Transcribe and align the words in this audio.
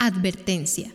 Advertencia. 0.00 0.94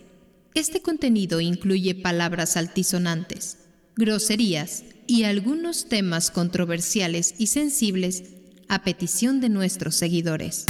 Este 0.54 0.80
contenido 0.80 1.42
incluye 1.42 1.94
palabras 1.94 2.56
altisonantes, 2.56 3.58
groserías 3.96 4.82
y 5.06 5.24
algunos 5.24 5.90
temas 5.90 6.30
controversiales 6.30 7.34
y 7.36 7.48
sensibles 7.48 8.24
a 8.66 8.82
petición 8.82 9.42
de 9.42 9.50
nuestros 9.50 9.94
seguidores. 9.94 10.64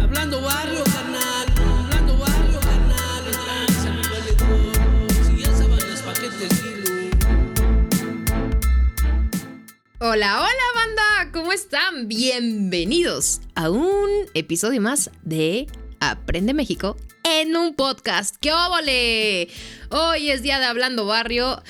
Hablando 0.00 0.40
barrio, 0.40 0.84
canal. 0.84 1.48
Hablando 1.58 2.16
barrio, 2.16 2.60
canal. 2.60 3.24
Lanza 3.44 3.90
mi 3.90 4.02
valedor. 4.02 5.12
Si 5.26 5.42
ya 5.42 5.52
saben 5.56 5.90
los 5.90 6.02
paquetes, 6.02 6.62
dilo. 6.62 7.10
Hola, 9.98 10.42
hola 10.42 10.66
banda, 10.76 11.32
¿cómo 11.32 11.52
están? 11.52 12.06
Bienvenidos 12.06 13.40
a 13.56 13.68
un 13.68 14.08
episodio 14.34 14.80
más 14.80 15.10
de 15.24 15.66
Aprende 16.00 16.54
México 16.54 16.96
en 17.24 17.54
un 17.56 17.74
podcast. 17.74 18.36
¡Qué 18.40 18.52
óvole! 18.52 19.48
Hoy 19.90 20.30
es 20.30 20.42
día 20.42 20.58
de 20.58 20.64
Hablando 20.64 21.04
Barrio 21.04 21.62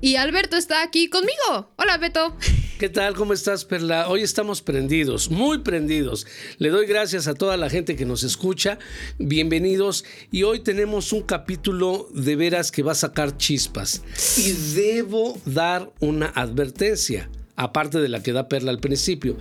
y 0.00 0.16
Alberto 0.16 0.56
está 0.56 0.82
aquí 0.82 1.08
conmigo. 1.08 1.72
Hola, 1.76 1.96
Beto. 1.96 2.36
¿Qué 2.80 2.88
tal? 2.88 3.14
¿Cómo 3.14 3.32
estás, 3.32 3.64
Perla? 3.64 4.08
Hoy 4.08 4.22
estamos 4.22 4.62
prendidos, 4.62 5.30
muy 5.30 5.58
prendidos. 5.58 6.26
Le 6.58 6.70
doy 6.70 6.86
gracias 6.86 7.28
a 7.28 7.34
toda 7.34 7.56
la 7.56 7.70
gente 7.70 7.94
que 7.94 8.04
nos 8.04 8.24
escucha. 8.24 8.80
Bienvenidos. 9.18 10.04
Y 10.32 10.42
hoy 10.42 10.60
tenemos 10.60 11.12
un 11.12 11.22
capítulo 11.22 12.08
de 12.12 12.34
veras 12.34 12.72
que 12.72 12.82
va 12.82 12.92
a 12.92 12.96
sacar 12.96 13.36
chispas. 13.36 14.02
Y 14.36 14.52
debo 14.74 15.40
dar 15.44 15.92
una 16.00 16.26
advertencia 16.26 17.30
aparte 17.58 17.98
de 17.98 18.08
la 18.08 18.22
que 18.22 18.32
da 18.32 18.48
Perla 18.48 18.70
al 18.70 18.78
principio. 18.78 19.36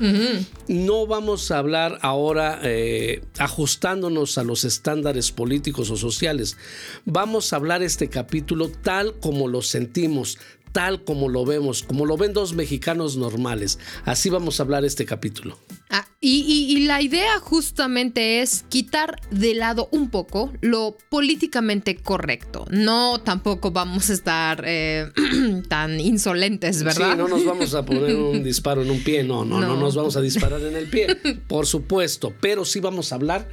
No 0.67 1.05
vamos 1.05 1.51
a 1.51 1.59
hablar 1.59 1.99
ahora 2.01 2.59
eh, 2.63 3.21
ajustándonos 3.37 4.39
a 4.39 4.43
los 4.43 4.63
estándares 4.63 5.31
políticos 5.31 5.91
o 5.91 5.97
sociales. 5.97 6.57
Vamos 7.05 7.53
a 7.53 7.57
hablar 7.57 7.83
este 7.83 8.09
capítulo 8.09 8.69
tal 8.69 9.19
como 9.19 9.47
lo 9.47 9.61
sentimos, 9.61 10.39
tal 10.71 11.03
como 11.03 11.29
lo 11.29 11.45
vemos, 11.45 11.83
como 11.83 12.07
lo 12.07 12.17
ven 12.17 12.33
dos 12.33 12.53
mexicanos 12.53 13.17
normales. 13.17 13.77
Así 14.03 14.31
vamos 14.31 14.59
a 14.59 14.63
hablar 14.63 14.83
este 14.83 15.05
capítulo. 15.05 15.59
Ah, 15.89 16.05
y, 16.19 16.39
y- 16.41 16.75
y 16.77 16.85
la 16.85 17.01
idea 17.01 17.39
justamente 17.39 18.41
es 18.41 18.65
quitar 18.67 19.21
de 19.31 19.53
lado 19.53 19.87
un 19.91 20.09
poco 20.09 20.51
lo 20.59 20.97
políticamente 21.09 21.95
correcto. 21.95 22.65
No 22.69 23.19
tampoco 23.21 23.71
vamos 23.71 24.09
a 24.09 24.13
estar 24.13 24.63
eh, 24.67 25.05
tan 25.69 25.99
insolentes, 25.99 26.83
¿verdad? 26.83 27.11
Sí, 27.11 27.17
no 27.17 27.27
nos 27.29 27.45
vamos 27.45 27.73
a 27.73 27.85
poner 27.85 28.15
un 28.17 28.43
disparo 28.43 28.81
en 28.81 28.91
un 28.91 29.01
pie, 29.01 29.23
no, 29.23 29.45
no, 29.45 29.61
no, 29.61 29.67
No. 29.67 29.77
nos 29.77 29.95
vamos 29.95 30.17
a 30.17 30.21
disparar 30.21 30.61
en 30.61 30.75
el 30.75 30.89
pie, 30.89 31.07
por 31.47 31.65
supuesto, 31.65 32.33
pero 32.41 32.65
sí 32.65 32.79
vamos 32.81 33.11
a 33.11 33.15
hablar 33.15 33.47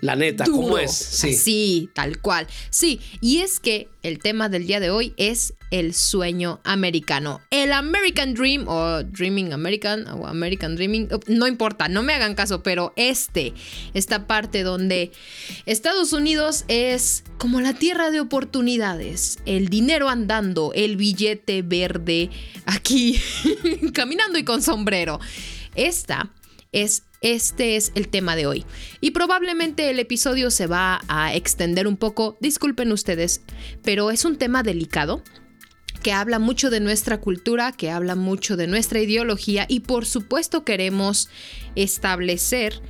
la 0.00 0.16
neta, 0.16 0.44
Duro. 0.44 0.58
cómo 0.58 0.78
es. 0.78 0.92
Sí. 0.92 1.30
Así, 1.30 1.90
tal 1.94 2.20
cual. 2.20 2.46
Sí, 2.70 3.00
y 3.20 3.38
es 3.38 3.60
que 3.60 3.88
el 4.02 4.18
tema 4.18 4.48
del 4.48 4.66
día 4.66 4.80
de 4.80 4.90
hoy 4.90 5.12
es 5.16 5.54
el 5.70 5.94
sueño 5.94 6.60
americano. 6.64 7.40
El 7.50 7.72
American 7.72 8.34
Dream 8.34 8.66
o 8.68 9.02
Dreaming 9.02 9.52
American 9.52 10.06
o 10.08 10.26
American 10.26 10.76
Dreaming, 10.76 11.08
no 11.26 11.46
importa, 11.46 11.88
no 11.88 12.02
me 12.02 12.14
hagan 12.14 12.34
caso, 12.34 12.62
pero 12.62 12.92
este, 12.96 13.52
esta 13.94 14.26
parte 14.26 14.62
donde 14.62 15.12
Estados 15.66 16.12
Unidos 16.12 16.64
es 16.68 17.24
como 17.36 17.60
la 17.60 17.74
tierra 17.74 18.10
de 18.10 18.20
oportunidades, 18.20 19.38
el 19.46 19.68
dinero 19.68 20.08
andando, 20.08 20.72
el 20.74 20.96
billete 20.96 21.62
verde 21.62 22.30
aquí 22.64 23.20
caminando 23.92 24.38
y 24.38 24.44
con 24.44 24.62
sombrero. 24.62 25.20
Esta 25.74 26.32
es 26.72 27.04
este 27.20 27.76
es 27.76 27.92
el 27.94 28.08
tema 28.08 28.36
de 28.36 28.46
hoy. 28.46 28.64
Y 29.00 29.10
probablemente 29.10 29.90
el 29.90 29.98
episodio 29.98 30.50
se 30.50 30.66
va 30.66 31.00
a 31.08 31.34
extender 31.34 31.86
un 31.88 31.96
poco, 31.96 32.36
disculpen 32.40 32.92
ustedes, 32.92 33.42
pero 33.82 34.10
es 34.10 34.24
un 34.24 34.36
tema 34.36 34.62
delicado 34.62 35.22
que 36.02 36.12
habla 36.12 36.38
mucho 36.38 36.70
de 36.70 36.80
nuestra 36.80 37.20
cultura, 37.20 37.72
que 37.72 37.90
habla 37.90 38.14
mucho 38.14 38.56
de 38.56 38.68
nuestra 38.68 39.00
ideología 39.00 39.66
y 39.68 39.80
por 39.80 40.06
supuesto 40.06 40.64
queremos 40.64 41.28
establecer 41.74 42.80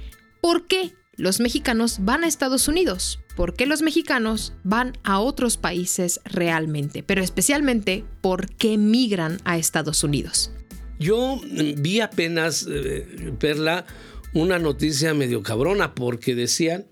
por 0.43 0.67
qué 0.67 0.95
los 1.17 1.41
mexicanos 1.41 1.99
van 2.05 2.23
a 2.23 2.29
Estados 2.29 2.69
Unidos, 2.69 3.21
por 3.35 3.55
qué 3.55 3.67
los 3.67 3.83
mexicanos 3.83 4.53
van 4.63 4.97
a 5.05 5.21
otros 5.21 5.57
países 5.57 6.21
realmente, 6.25 7.03
pero 7.03 7.23
especialmente 7.23 8.05
por 8.21 8.55
qué 8.55 8.77
migran 8.77 9.39
a 9.45 9.57
Estados 9.57 10.05
Unidos. 10.05 10.53
Yo 10.99 11.37
mm, 11.37 11.81
vi 11.83 12.01
apenas, 12.01 12.67
eh, 12.69 13.33
Perla, 13.39 13.87
una 14.35 14.59
noticia 14.59 15.15
medio 15.15 15.43
cabrona 15.43 15.95
porque 15.95 16.35
decían 16.35 16.87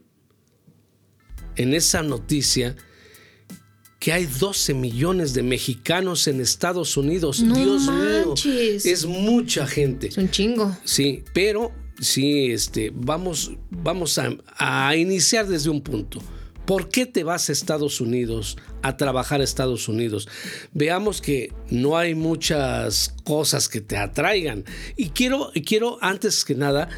en 1.56 1.74
esa 1.74 2.02
noticia 2.02 2.76
que 3.98 4.12
hay 4.12 4.26
12 4.26 4.74
millones 4.74 5.34
de 5.34 5.42
mexicanos 5.42 6.28
en 6.28 6.40
Estados 6.40 6.96
Unidos. 6.96 7.40
No 7.40 7.54
Dios 7.56 7.82
manches. 7.84 8.84
mío, 8.84 8.94
es 8.94 9.06
mucha 9.06 9.66
gente. 9.66 10.08
Es 10.08 10.18
un 10.18 10.30
chingo. 10.30 10.76
Sí, 10.84 11.24
pero 11.34 11.72
sí, 12.00 12.52
este, 12.52 12.92
vamos, 12.94 13.52
vamos 13.70 14.18
a, 14.18 14.36
a 14.58 14.94
iniciar 14.96 15.48
desde 15.48 15.70
un 15.70 15.80
punto. 15.80 16.20
¿Por 16.66 16.88
qué 16.88 17.06
te 17.06 17.22
vas 17.22 17.48
a 17.48 17.52
Estados 17.52 18.00
Unidos 18.00 18.56
a 18.82 18.96
trabajar 18.96 19.40
a 19.40 19.44
Estados 19.44 19.88
Unidos? 19.88 20.28
Veamos 20.72 21.20
que 21.20 21.52
no 21.70 21.96
hay 21.96 22.16
muchas 22.16 23.14
cosas 23.22 23.68
que 23.68 23.80
te 23.80 23.96
atraigan. 23.96 24.64
Y 24.96 25.10
quiero, 25.10 25.52
quiero 25.64 25.98
antes 26.00 26.44
que 26.44 26.56
nada 26.56 26.88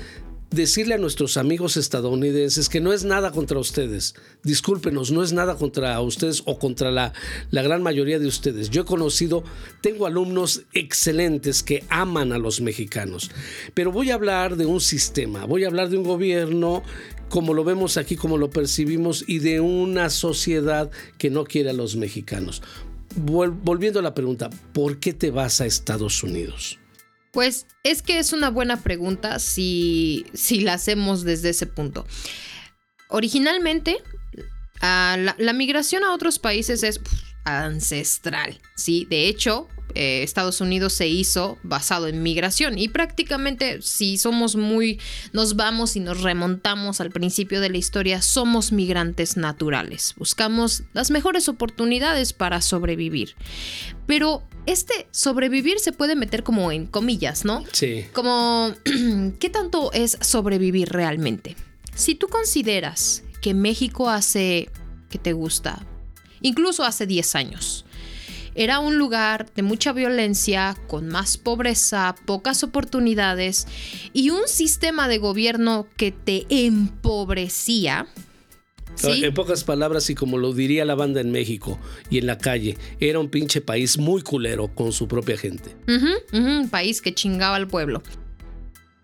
decirle 0.50 0.94
a 0.94 0.98
nuestros 0.98 1.36
amigos 1.36 1.76
estadounidenses 1.76 2.68
que 2.68 2.80
no 2.80 2.92
es 2.92 3.04
nada 3.04 3.30
contra 3.32 3.58
ustedes. 3.58 4.14
Discúlpenos, 4.42 5.10
no 5.10 5.22
es 5.22 5.32
nada 5.32 5.56
contra 5.56 6.00
ustedes 6.00 6.42
o 6.46 6.58
contra 6.58 6.90
la, 6.90 7.12
la 7.50 7.62
gran 7.62 7.82
mayoría 7.82 8.18
de 8.18 8.26
ustedes. 8.26 8.70
Yo 8.70 8.82
he 8.82 8.84
conocido, 8.86 9.44
tengo 9.82 10.06
alumnos 10.06 10.62
excelentes 10.72 11.62
que 11.62 11.84
aman 11.90 12.32
a 12.32 12.38
los 12.38 12.60
mexicanos. 12.60 13.30
Pero 13.74 13.92
voy 13.92 14.10
a 14.10 14.14
hablar 14.14 14.56
de 14.56 14.66
un 14.66 14.80
sistema, 14.80 15.44
voy 15.44 15.64
a 15.64 15.68
hablar 15.68 15.90
de 15.90 15.98
un 15.98 16.04
gobierno 16.04 16.82
como 17.28 17.52
lo 17.52 17.62
vemos 17.62 17.98
aquí, 17.98 18.16
como 18.16 18.38
lo 18.38 18.48
percibimos, 18.48 19.22
y 19.28 19.40
de 19.40 19.60
una 19.60 20.08
sociedad 20.08 20.90
que 21.18 21.28
no 21.28 21.44
quiere 21.44 21.68
a 21.68 21.74
los 21.74 21.94
mexicanos. 21.94 22.62
Vol- 23.22 23.54
volviendo 23.62 23.98
a 23.98 24.02
la 24.02 24.14
pregunta, 24.14 24.48
¿por 24.72 24.98
qué 24.98 25.12
te 25.12 25.30
vas 25.30 25.60
a 25.60 25.66
Estados 25.66 26.22
Unidos? 26.22 26.78
Pues 27.38 27.66
es 27.84 28.02
que 28.02 28.18
es 28.18 28.32
una 28.32 28.50
buena 28.50 28.82
pregunta 28.82 29.38
si, 29.38 30.26
si 30.34 30.58
la 30.58 30.72
hacemos 30.72 31.22
desde 31.22 31.50
ese 31.50 31.66
punto. 31.68 32.04
Originalmente, 33.10 33.98
la, 34.80 35.52
migración 35.54 36.02
a 36.02 36.12
otros 36.12 36.40
países 36.40 36.82
es 36.82 36.98
pf, 36.98 37.16
ancestral, 37.44 38.60
¿sí? 38.74 39.06
De 39.08 39.28
hecho, 39.28 39.68
eh, 39.94 40.22
Estados 40.22 40.60
Unidos 40.60 40.92
se 40.92 41.08
hizo 41.08 41.58
basado 41.62 42.06
en 42.06 42.22
migración 42.22 42.78
y 42.78 42.88
prácticamente 42.88 43.82
si 43.82 44.18
somos 44.18 44.56
muy, 44.56 45.00
nos 45.32 45.56
vamos 45.56 45.96
y 45.96 46.00
nos 46.00 46.22
remontamos 46.22 47.00
al 47.00 47.10
principio 47.10 47.60
de 47.60 47.70
la 47.70 47.78
historia, 47.78 48.22
somos 48.22 48.72
migrantes 48.72 49.36
naturales. 49.36 50.14
Buscamos 50.16 50.82
las 50.92 51.10
mejores 51.10 51.48
oportunidades 51.48 52.32
para 52.32 52.60
sobrevivir. 52.60 53.34
Pero 54.06 54.42
este 54.66 55.06
sobrevivir 55.10 55.78
se 55.78 55.92
puede 55.92 56.16
meter 56.16 56.42
como 56.42 56.70
en 56.72 56.86
comillas, 56.86 57.44
¿no? 57.44 57.64
Sí. 57.72 58.06
Como, 58.12 58.74
¿qué 59.38 59.50
tanto 59.50 59.92
es 59.92 60.18
sobrevivir 60.20 60.90
realmente? 60.90 61.56
Si 61.94 62.14
tú 62.14 62.28
consideras 62.28 63.24
que 63.40 63.54
México 63.54 64.10
hace, 64.10 64.70
¿qué 65.10 65.18
te 65.18 65.32
gusta? 65.32 65.84
Incluso 66.40 66.84
hace 66.84 67.06
10 67.06 67.34
años. 67.34 67.84
Era 68.58 68.80
un 68.80 68.98
lugar 68.98 69.46
de 69.54 69.62
mucha 69.62 69.92
violencia, 69.92 70.76
con 70.88 71.06
más 71.06 71.36
pobreza, 71.36 72.16
pocas 72.26 72.64
oportunidades 72.64 73.68
y 74.12 74.30
un 74.30 74.48
sistema 74.48 75.06
de 75.06 75.18
gobierno 75.18 75.86
que 75.96 76.10
te 76.10 76.44
empobrecía. 76.50 78.08
¿sí? 78.96 79.24
En 79.24 79.32
pocas 79.32 79.62
palabras, 79.62 80.10
y 80.10 80.16
como 80.16 80.38
lo 80.38 80.52
diría 80.52 80.84
la 80.84 80.96
banda 80.96 81.20
en 81.20 81.30
México 81.30 81.78
y 82.10 82.18
en 82.18 82.26
la 82.26 82.36
calle, 82.36 82.76
era 82.98 83.20
un 83.20 83.28
pinche 83.28 83.60
país 83.60 83.96
muy 83.96 84.22
culero 84.22 84.74
con 84.74 84.90
su 84.90 85.06
propia 85.06 85.36
gente. 85.36 85.76
Un 86.32 86.68
país 86.68 87.00
que 87.00 87.14
chingaba 87.14 87.54
al 87.54 87.68
pueblo. 87.68 88.02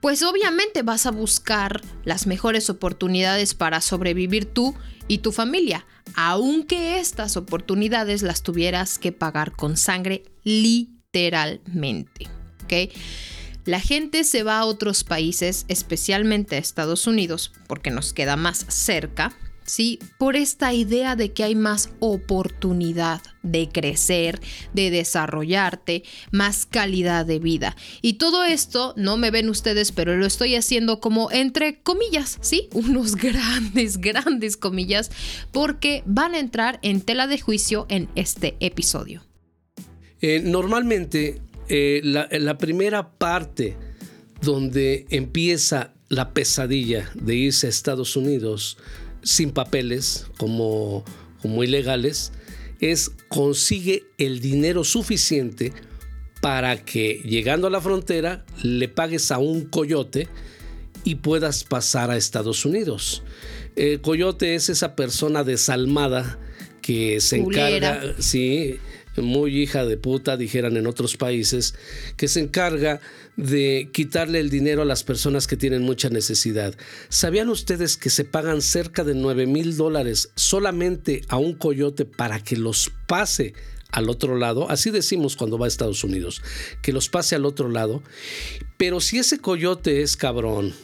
Pues 0.04 0.22
obviamente 0.22 0.82
vas 0.82 1.06
a 1.06 1.10
buscar 1.10 1.80
las 2.04 2.26
mejores 2.26 2.68
oportunidades 2.68 3.54
para 3.54 3.80
sobrevivir 3.80 4.44
tú 4.44 4.74
y 5.08 5.20
tu 5.20 5.32
familia, 5.32 5.86
aunque 6.14 6.98
estas 6.98 7.38
oportunidades 7.38 8.20
las 8.20 8.42
tuvieras 8.42 8.98
que 8.98 9.12
pagar 9.12 9.52
con 9.52 9.78
sangre 9.78 10.24
literalmente. 10.42 12.28
¿ok? 12.64 12.92
La 13.64 13.80
gente 13.80 14.24
se 14.24 14.42
va 14.42 14.58
a 14.58 14.66
otros 14.66 15.04
países, 15.04 15.64
especialmente 15.68 16.56
a 16.56 16.58
Estados 16.58 17.06
Unidos, 17.06 17.52
porque 17.66 17.88
nos 17.88 18.12
queda 18.12 18.36
más 18.36 18.66
cerca, 18.68 19.34
¿sí? 19.64 19.98
Por 20.18 20.36
esta 20.36 20.72
idea 20.72 21.16
de 21.16 21.32
que 21.32 21.44
hay 21.44 21.54
más 21.54 21.90
oportunidad 22.00 23.20
de 23.42 23.68
crecer, 23.68 24.40
de 24.72 24.90
desarrollarte, 24.90 26.02
más 26.30 26.66
calidad 26.66 27.26
de 27.26 27.38
vida. 27.38 27.76
Y 28.02 28.14
todo 28.14 28.44
esto, 28.44 28.94
no 28.96 29.16
me 29.16 29.30
ven 29.30 29.48
ustedes, 29.48 29.92
pero 29.92 30.16
lo 30.16 30.26
estoy 30.26 30.54
haciendo 30.54 31.00
como 31.00 31.30
entre 31.30 31.80
comillas, 31.82 32.38
¿sí? 32.40 32.68
Unos 32.72 33.16
grandes, 33.16 33.98
grandes 33.98 34.56
comillas, 34.56 35.10
porque 35.52 36.02
van 36.06 36.34
a 36.34 36.38
entrar 36.38 36.78
en 36.82 37.00
tela 37.00 37.26
de 37.26 37.40
juicio 37.40 37.86
en 37.88 38.08
este 38.14 38.56
episodio. 38.60 39.22
Eh, 40.20 40.40
normalmente, 40.42 41.40
eh, 41.68 42.00
la, 42.02 42.28
la 42.30 42.56
primera 42.56 43.10
parte 43.10 43.76
donde 44.40 45.06
empieza 45.10 45.94
la 46.08 46.32
pesadilla 46.32 47.10
de 47.14 47.34
irse 47.34 47.66
a 47.66 47.70
Estados 47.70 48.16
Unidos 48.16 48.78
sin 49.24 49.50
papeles, 49.50 50.26
como, 50.38 51.04
como 51.42 51.64
ilegales, 51.64 52.32
es 52.80 53.10
consigue 53.28 54.04
el 54.18 54.40
dinero 54.40 54.84
suficiente 54.84 55.72
para 56.40 56.84
que 56.84 57.22
llegando 57.24 57.66
a 57.68 57.70
la 57.70 57.80
frontera 57.80 58.44
le 58.62 58.88
pagues 58.88 59.32
a 59.32 59.38
un 59.38 59.64
coyote 59.64 60.28
y 61.02 61.16
puedas 61.16 61.64
pasar 61.64 62.10
a 62.10 62.16
Estados 62.16 62.64
Unidos. 62.64 63.22
El 63.76 64.00
coyote 64.00 64.54
es 64.54 64.68
esa 64.68 64.94
persona 64.94 65.42
desalmada 65.42 66.38
que 66.82 67.20
se 67.20 67.42
Culera. 67.42 67.76
encarga, 67.76 68.14
sí, 68.18 68.78
muy 69.16 69.60
hija 69.60 69.84
de 69.84 69.96
puta, 69.96 70.36
dijeran 70.36 70.76
en 70.76 70.86
otros 70.86 71.16
países, 71.16 71.74
que 72.16 72.28
se 72.28 72.40
encarga 72.40 73.00
de 73.36 73.90
quitarle 73.92 74.40
el 74.40 74.50
dinero 74.50 74.82
a 74.82 74.86
las 74.86 75.04
personas 75.04 75.46
que 75.46 75.56
tienen 75.56 75.82
mucha 75.82 76.08
necesidad. 76.08 76.74
¿Sabían 77.08 77.48
ustedes 77.48 77.96
que 77.96 78.10
se 78.10 78.24
pagan 78.24 78.62
cerca 78.62 79.04
de 79.04 79.14
9 79.14 79.46
mil 79.46 79.76
dólares 79.76 80.30
solamente 80.34 81.22
a 81.28 81.36
un 81.36 81.54
coyote 81.54 82.04
para 82.04 82.40
que 82.40 82.56
los 82.56 82.92
pase 83.06 83.54
al 83.90 84.10
otro 84.10 84.36
lado? 84.36 84.70
Así 84.70 84.90
decimos 84.90 85.36
cuando 85.36 85.58
va 85.58 85.66
a 85.66 85.68
Estados 85.68 86.04
Unidos, 86.04 86.42
que 86.82 86.92
los 86.92 87.08
pase 87.08 87.34
al 87.34 87.46
otro 87.46 87.68
lado. 87.68 88.02
Pero 88.76 89.00
si 89.00 89.18
ese 89.18 89.38
coyote 89.38 90.02
es 90.02 90.16
cabrón 90.16 90.74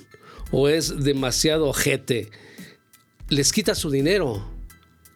o 0.53 0.69
es 0.69 1.03
demasiado 1.05 1.67
ojete, 1.69 2.31
les 3.29 3.53
quita 3.53 3.75
su 3.75 3.91
dinero. 3.91 4.60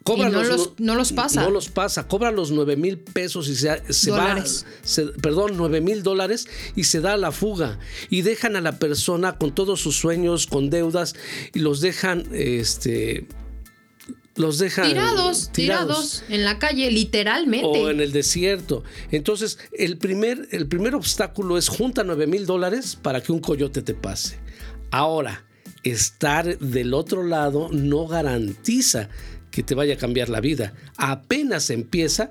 Cobra 0.05 0.29
Y 0.29 0.33
no 0.33 0.45
los- 0.45 0.73
no 0.79 0.95
los 0.97 1.13
pasa. 1.13 1.43
No 1.43 1.51
los 1.51 1.71
pasa. 1.71 2.07
Cobra 2.07 2.31
los 2.31 2.51
9 2.51 2.77
mil 2.77 2.99
pesos 2.99 3.49
y 3.49 3.57
se, 3.57 3.83
se 3.93 4.11
va. 4.11 4.45
Se- 4.83 5.07
perdón, 5.07 5.53
9 5.57 5.81
mil 5.81 6.03
dólares 6.03 6.47
y 6.77 6.85
se 6.85 7.01
da 7.01 7.15
a 7.15 7.17
la 7.17 7.33
fuga. 7.33 7.79
Y 8.11 8.21
dejan 8.21 8.55
a 8.57 8.61
la 8.61 8.79
persona 8.79 9.39
con 9.39 9.55
todos 9.55 9.81
sus 9.81 9.97
sueños, 9.97 10.47
con 10.47 10.69
deudas, 10.69 11.15
y 11.55 11.61
los 11.61 11.81
dejan, 11.81 12.25
este. 12.33 13.27
Los 14.37 14.59
dejan 14.59 14.89
Tirados, 14.89 15.51
tirados, 15.53 16.25
en 16.29 16.45
la 16.45 16.59
calle, 16.59 16.91
literalmente. 16.91 17.67
o 17.67 17.89
en 17.89 18.01
el 18.01 18.11
desierto. 18.11 18.83
Entonces, 19.13 19.59
el 19.73 19.97
primer, 19.97 20.49
el 20.51 20.67
primer 20.67 20.97
obstáculo 20.97 21.57
es 21.57 21.69
junta 21.69 22.03
9 22.03 22.27
mil 22.27 22.45
dólares 22.45 22.99
para 23.01 23.23
que 23.23 23.31
un 23.31 23.39
coyote 23.39 23.81
te 23.81 23.95
pase. 23.95 24.39
Ahora, 24.91 25.45
estar 25.85 26.59
del 26.59 26.95
otro 26.95 27.23
lado 27.23 27.69
no 27.71 28.09
garantiza 28.09 29.09
que 29.55 29.63
te 29.63 29.75
vaya 29.77 29.95
a 29.95 29.97
cambiar 29.97 30.29
la 30.29 30.41
vida. 30.41 30.75
Apenas 30.97 31.71
empieza 31.71 32.31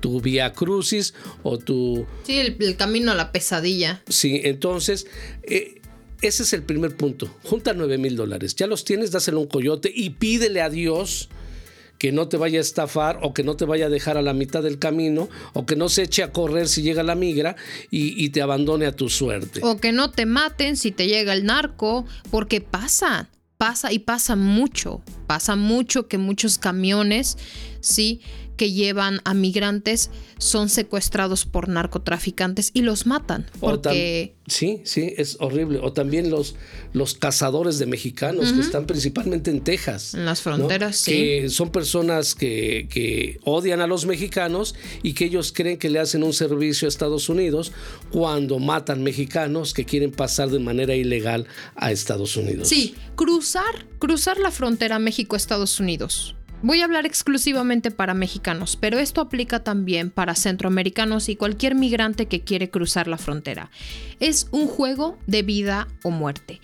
tu 0.00 0.20
vía 0.20 0.52
crucis 0.52 1.14
o 1.44 1.58
tu... 1.58 2.06
Sí, 2.24 2.38
el, 2.38 2.56
el 2.58 2.76
camino 2.76 3.12
a 3.12 3.14
la 3.14 3.30
pesadilla. 3.30 4.02
Sí, 4.08 4.40
entonces... 4.44 5.06
eh, 5.44 5.80
ese 6.22 6.44
es 6.44 6.54
el 6.54 6.62
primer 6.62 6.96
punto. 6.96 7.30
Junta 7.44 7.74
9 7.74 7.98
mil 7.98 8.16
dólares. 8.16 8.56
Ya 8.56 8.66
los 8.66 8.84
tienes, 8.84 9.10
dáselo 9.10 9.36
a 9.38 9.42
un 9.42 9.46
coyote 9.48 9.92
y 9.94 10.10
pídele 10.10 10.62
a 10.62 10.70
Dios 10.70 11.28
que 11.98 12.10
no 12.10 12.26
te 12.28 12.38
vaya 12.38 12.58
a 12.58 12.62
estafar 12.62 13.18
o 13.22 13.34
que 13.34 13.42
no 13.44 13.54
te 13.56 13.66
vaya 13.66 13.86
a 13.86 13.88
dejar 13.90 14.16
a 14.16 14.22
la 14.22 14.32
mitad 14.32 14.62
del 14.62 14.78
camino 14.78 15.28
o 15.52 15.66
que 15.66 15.76
no 15.76 15.90
se 15.90 16.02
eche 16.04 16.22
a 16.22 16.32
correr 16.32 16.68
si 16.68 16.80
llega 16.82 17.02
la 17.02 17.14
migra 17.14 17.54
y, 17.90 18.22
y 18.22 18.30
te 18.30 18.40
abandone 18.40 18.86
a 18.86 18.92
tu 18.92 19.10
suerte. 19.10 19.60
O 19.62 19.76
que 19.78 19.92
no 19.92 20.10
te 20.10 20.24
maten 20.24 20.76
si 20.78 20.90
te 20.90 21.06
llega 21.06 21.34
el 21.34 21.44
narco, 21.44 22.06
porque 22.30 22.62
pasa, 22.62 23.28
pasa 23.58 23.92
y 23.92 23.98
pasa 23.98 24.36
mucho. 24.36 25.02
Pasa 25.26 25.56
mucho 25.56 26.08
que 26.08 26.18
muchos 26.18 26.58
camiones, 26.58 27.38
sí, 27.80 28.20
que 28.56 28.72
llevan 28.72 29.20
a 29.24 29.34
migrantes 29.34 30.10
son 30.38 30.68
secuestrados 30.68 31.44
por 31.44 31.68
narcotraficantes 31.68 32.70
y 32.74 32.82
los 32.82 33.06
matan. 33.06 33.46
Tam- 33.46 33.58
Porque 33.60 34.34
sí, 34.46 34.80
sí, 34.84 35.12
es 35.16 35.36
horrible. 35.40 35.78
O 35.82 35.92
también 35.92 36.30
los, 36.30 36.54
los 36.92 37.14
cazadores 37.14 37.78
de 37.78 37.86
mexicanos 37.86 38.52
que 38.52 38.60
están 38.60 38.86
principalmente 38.86 39.50
en 39.50 39.60
Texas. 39.62 40.14
en 40.14 40.24
las 40.24 40.38
¿no? 40.46 40.56
fronteras, 40.56 40.96
sí. 40.96 41.12
Que 41.12 41.48
son 41.50 41.70
personas 41.70 42.34
que, 42.34 42.88
que 42.90 43.38
odian 43.44 43.80
a 43.80 43.86
los 43.86 44.06
mexicanos 44.06 44.74
y 45.02 45.12
que 45.14 45.26
ellos 45.26 45.52
creen 45.52 45.78
que 45.78 45.90
le 45.90 45.98
hacen 45.98 46.22
un 46.22 46.32
servicio 46.32 46.86
a 46.86 46.88
Estados 46.88 47.28
Unidos 47.28 47.72
cuando 48.10 48.58
matan 48.58 49.02
mexicanos 49.02 49.74
que 49.74 49.84
quieren 49.84 50.10
pasar 50.12 50.48
de 50.50 50.58
manera 50.58 50.94
ilegal 50.94 51.46
a 51.74 51.92
Estados 51.92 52.36
Unidos. 52.36 52.68
Sí, 52.68 52.94
cruzar, 53.14 53.86
cruzar 53.98 54.38
la 54.38 54.50
frontera 54.50 54.98
México-Estados 54.98 55.80
Unidos. 55.80 56.34
Voy 56.66 56.82
a 56.82 56.84
hablar 56.86 57.06
exclusivamente 57.06 57.92
para 57.92 58.12
mexicanos, 58.12 58.74
pero 58.74 58.98
esto 58.98 59.20
aplica 59.20 59.62
también 59.62 60.10
para 60.10 60.34
centroamericanos 60.34 61.28
y 61.28 61.36
cualquier 61.36 61.76
migrante 61.76 62.26
que 62.26 62.42
quiere 62.42 62.70
cruzar 62.70 63.06
la 63.06 63.18
frontera. 63.18 63.70
Es 64.18 64.48
un 64.50 64.66
juego 64.66 65.16
de 65.28 65.42
vida 65.44 65.86
o 66.02 66.10
muerte. 66.10 66.60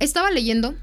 Estaba 0.00 0.30
leyendo 0.30 0.74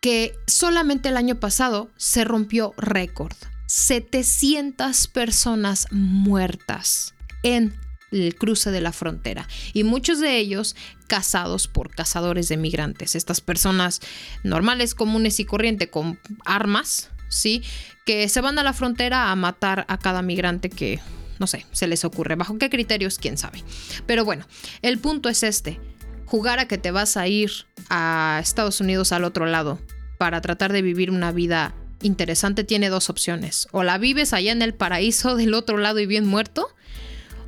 que 0.00 0.32
solamente 0.46 1.10
el 1.10 1.18
año 1.18 1.38
pasado 1.38 1.90
se 1.98 2.24
rompió 2.24 2.72
récord. 2.78 3.36
700 3.66 5.06
personas 5.08 5.88
muertas 5.90 7.14
en 7.42 7.74
el 8.12 8.34
cruce 8.36 8.70
de 8.70 8.80
la 8.80 8.92
frontera 8.92 9.46
y 9.74 9.84
muchos 9.84 10.20
de 10.20 10.38
ellos 10.38 10.74
cazados 11.06 11.68
por 11.68 11.90
cazadores 11.90 12.48
de 12.48 12.56
migrantes. 12.56 13.14
Estas 13.14 13.42
personas 13.42 14.00
normales, 14.42 14.94
comunes 14.94 15.38
y 15.38 15.44
corriente 15.44 15.90
con 15.90 16.18
armas, 16.46 17.10
¿sí? 17.28 17.62
Que 18.04 18.28
se 18.28 18.40
van 18.40 18.58
a 18.58 18.62
la 18.62 18.72
frontera 18.72 19.30
a 19.30 19.36
matar 19.36 19.84
a 19.88 19.98
cada 19.98 20.22
migrante 20.22 20.70
que, 20.70 21.00
no 21.38 21.46
sé, 21.46 21.66
se 21.72 21.86
les 21.86 22.04
ocurre. 22.04 22.36
¿Bajo 22.36 22.58
qué 22.58 22.70
criterios? 22.70 23.18
¿Quién 23.18 23.38
sabe? 23.38 23.62
Pero 24.06 24.24
bueno, 24.24 24.46
el 24.82 24.98
punto 24.98 25.28
es 25.28 25.42
este. 25.42 25.80
Jugar 26.24 26.58
a 26.58 26.66
que 26.66 26.78
te 26.78 26.90
vas 26.90 27.16
a 27.16 27.28
ir 27.28 27.50
a 27.88 28.40
Estados 28.42 28.80
Unidos 28.80 29.12
al 29.12 29.24
otro 29.24 29.46
lado 29.46 29.78
para 30.18 30.40
tratar 30.40 30.72
de 30.72 30.82
vivir 30.82 31.10
una 31.10 31.30
vida 31.30 31.74
interesante 32.02 32.64
tiene 32.64 32.88
dos 32.88 33.10
opciones. 33.10 33.68
O 33.72 33.82
la 33.82 33.98
vives 33.98 34.32
allá 34.32 34.52
en 34.52 34.62
el 34.62 34.74
paraíso 34.74 35.36
del 35.36 35.54
otro 35.54 35.78
lado 35.78 35.98
y 36.00 36.06
bien 36.06 36.26
muerto, 36.26 36.68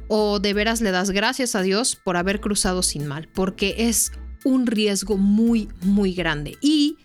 o 0.09 0.39
de 0.39 0.55
veras 0.55 0.81
le 0.81 0.91
das 0.91 1.11
gracias 1.11 1.55
a 1.55 1.63
Dios 1.63 1.97
por 1.97 2.17
haber 2.17 2.41
cruzado 2.41 2.83
sin 2.83 3.07
mal, 3.07 3.29
porque 3.29 3.75
es 3.79 4.13
un 4.45 4.67
riesgo 4.67 5.17
muy, 5.17 5.69
muy 5.83 6.15
grande. 6.15 6.57
Y 6.61 6.97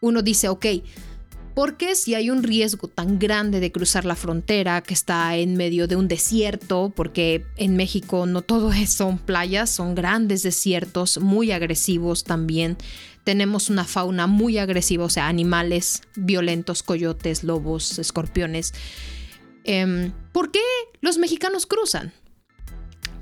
uno 0.00 0.22
dice, 0.22 0.48
ok, 0.48 0.66
¿por 1.60 1.76
qué 1.76 1.94
si 1.94 2.14
hay 2.14 2.30
un 2.30 2.42
riesgo 2.42 2.88
tan 2.88 3.18
grande 3.18 3.60
de 3.60 3.70
cruzar 3.70 4.06
la 4.06 4.16
frontera 4.16 4.80
que 4.80 4.94
está 4.94 5.36
en 5.36 5.58
medio 5.58 5.86
de 5.86 5.94
un 5.94 6.08
desierto? 6.08 6.90
Porque 6.96 7.44
en 7.58 7.76
México 7.76 8.24
no 8.24 8.40
todo 8.40 8.72
son 8.86 9.18
playas, 9.18 9.68
son 9.68 9.94
grandes 9.94 10.42
desiertos, 10.42 11.18
muy 11.18 11.52
agresivos 11.52 12.24
también. 12.24 12.78
Tenemos 13.24 13.68
una 13.68 13.84
fauna 13.84 14.26
muy 14.26 14.56
agresiva, 14.56 15.04
o 15.04 15.10
sea, 15.10 15.28
animales 15.28 16.00
violentos, 16.16 16.82
coyotes, 16.82 17.44
lobos, 17.44 17.98
escorpiones. 17.98 18.72
Em, 19.64 20.12
¿Por 20.32 20.52
qué 20.52 20.62
los 21.02 21.18
mexicanos 21.18 21.66
cruzan? 21.66 22.14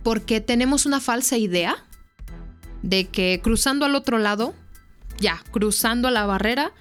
Porque 0.04 0.40
tenemos 0.40 0.87
una 0.87 1.00
falsa 1.00 1.37
idea 1.38 1.85
de 2.85 3.09
que 3.09 3.40
cruzando 3.42 3.85
al 3.85 3.97
otro 3.97 4.18
lado, 4.18 4.54
ya, 5.18 5.42
cruzando 5.50 6.09
la 6.12 6.25
barrera, 6.25 6.73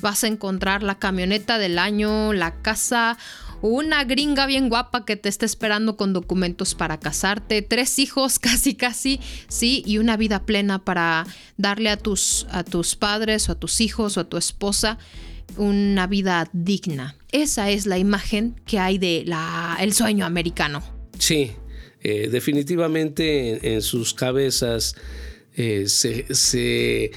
vas 0.00 0.24
a 0.24 0.28
encontrar 0.28 0.82
la 0.82 0.98
camioneta 0.98 1.58
del 1.58 1.78
año, 1.78 2.32
la 2.32 2.62
casa, 2.62 3.18
una 3.62 4.04
gringa 4.04 4.46
bien 4.46 4.68
guapa 4.68 5.04
que 5.04 5.16
te 5.16 5.28
está 5.28 5.46
esperando 5.46 5.96
con 5.96 6.12
documentos 6.12 6.74
para 6.74 6.98
casarte, 6.98 7.62
tres 7.62 7.98
hijos 7.98 8.38
casi 8.40 8.74
casi, 8.74 9.20
sí, 9.48 9.82
y 9.86 9.98
una 9.98 10.16
vida 10.16 10.44
plena 10.44 10.84
para 10.84 11.24
darle 11.56 11.90
a 11.90 11.96
tus, 11.96 12.46
a 12.50 12.64
tus 12.64 12.96
padres 12.96 13.48
o 13.48 13.52
a 13.52 13.54
tus 13.54 13.80
hijos 13.80 14.16
o 14.16 14.20
a 14.20 14.24
tu 14.24 14.36
esposa 14.36 14.98
una 15.56 16.06
vida 16.06 16.48
digna. 16.52 17.16
Esa 17.30 17.70
es 17.70 17.86
la 17.86 17.98
imagen 17.98 18.60
que 18.66 18.78
hay 18.78 18.98
de 18.98 19.24
la, 19.26 19.76
el 19.80 19.92
sueño 19.92 20.24
americano. 20.24 20.82
Sí, 21.18 21.52
eh, 22.02 22.28
definitivamente 22.30 23.74
en, 23.74 23.82
sus 23.82 24.14
cabezas 24.14 24.96
eh, 25.54 25.84
se, 25.86 26.34
se 26.34 27.12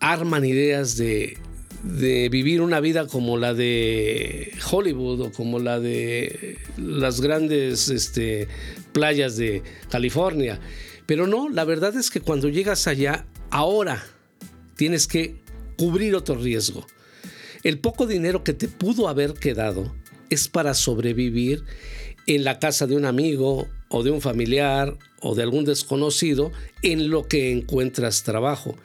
arman 0.00 0.44
ideas 0.44 0.96
de, 0.96 1.38
de 1.82 2.28
vivir 2.28 2.60
una 2.60 2.80
vida 2.80 3.06
como 3.06 3.36
la 3.36 3.54
de 3.54 4.52
Hollywood 4.70 5.20
o 5.20 5.32
como 5.32 5.58
la 5.58 5.80
de 5.80 6.58
las 6.76 7.20
grandes 7.20 7.88
este, 7.88 8.48
playas 8.92 9.36
de 9.36 9.62
California. 9.90 10.60
Pero 11.06 11.26
no, 11.26 11.48
la 11.48 11.64
verdad 11.64 11.96
es 11.96 12.10
que 12.10 12.20
cuando 12.20 12.48
llegas 12.48 12.86
allá, 12.86 13.26
ahora 13.50 14.04
tienes 14.76 15.06
que 15.06 15.42
cubrir 15.76 16.14
otro 16.14 16.36
riesgo. 16.36 16.86
el 17.64 17.78
poco 17.78 18.06
dinero 18.06 18.42
que 18.42 18.54
te 18.54 18.68
pudo 18.68 19.08
haber 19.08 19.34
quedado 19.34 19.94
es 20.30 20.48
para 20.48 20.74
sobrevivir 20.74 21.64
en 22.26 22.44
la 22.44 22.58
casa 22.58 22.86
de 22.86 22.96
un 22.96 23.04
amigo 23.04 23.68
o 23.88 24.02
de 24.02 24.10
un 24.10 24.20
familiar 24.20 24.96
o 25.22 25.34
de 25.34 25.42
algún 25.42 25.64
desconocido 25.64 26.52
en 26.82 27.08
lo 27.10 27.28
que 27.28 27.52
encuentras 27.52 28.22
trabajo. 28.24 28.76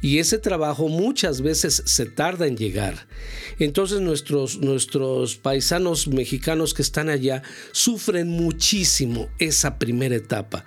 Y 0.00 0.18
ese 0.18 0.38
trabajo 0.38 0.88
muchas 0.88 1.42
veces 1.42 1.82
se 1.84 2.06
tarda 2.06 2.46
en 2.46 2.56
llegar. 2.56 3.06
Entonces 3.58 4.00
nuestros, 4.00 4.58
nuestros 4.58 5.36
paisanos 5.36 6.08
mexicanos 6.08 6.74
que 6.74 6.82
están 6.82 7.08
allá 7.08 7.42
sufren 7.72 8.28
muchísimo 8.28 9.28
esa 9.38 9.78
primera 9.78 10.16
etapa. 10.16 10.64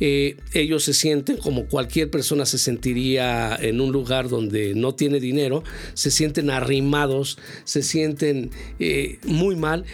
Eh, 0.00 0.36
ellos 0.52 0.84
se 0.84 0.94
sienten 0.94 1.36
como 1.36 1.66
cualquier 1.66 2.10
persona 2.10 2.46
se 2.46 2.58
sentiría 2.58 3.56
en 3.60 3.80
un 3.80 3.92
lugar 3.92 4.28
donde 4.28 4.74
no 4.74 4.94
tiene 4.94 5.20
dinero, 5.20 5.62
se 5.94 6.10
sienten 6.10 6.50
arrimados, 6.50 7.38
se 7.64 7.82
sienten 7.82 8.50
eh, 8.78 9.18
muy 9.24 9.56
mal. 9.56 9.84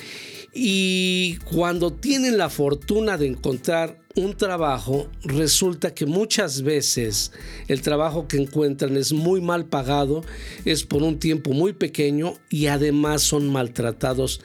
Y 0.52 1.36
cuando 1.44 1.92
tienen 1.92 2.38
la 2.38 2.50
fortuna 2.50 3.16
de 3.16 3.28
encontrar 3.28 3.99
un 4.16 4.36
trabajo, 4.36 5.08
resulta 5.22 5.94
que 5.94 6.04
muchas 6.04 6.62
veces 6.62 7.32
el 7.68 7.80
trabajo 7.80 8.26
que 8.26 8.38
encuentran 8.38 8.96
es 8.96 9.12
muy 9.12 9.40
mal 9.40 9.66
pagado, 9.66 10.22
es 10.64 10.84
por 10.84 11.02
un 11.02 11.18
tiempo 11.18 11.52
muy 11.52 11.72
pequeño 11.72 12.34
y 12.48 12.66
además 12.66 13.22
son 13.22 13.50
maltratados 13.50 14.40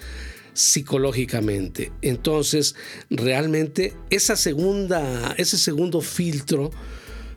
psicológicamente. 0.54 1.92
Entonces, 2.02 2.76
realmente 3.10 3.94
esa 4.10 4.36
segunda, 4.36 5.34
ese 5.38 5.58
segundo 5.58 6.02
filtro 6.02 6.72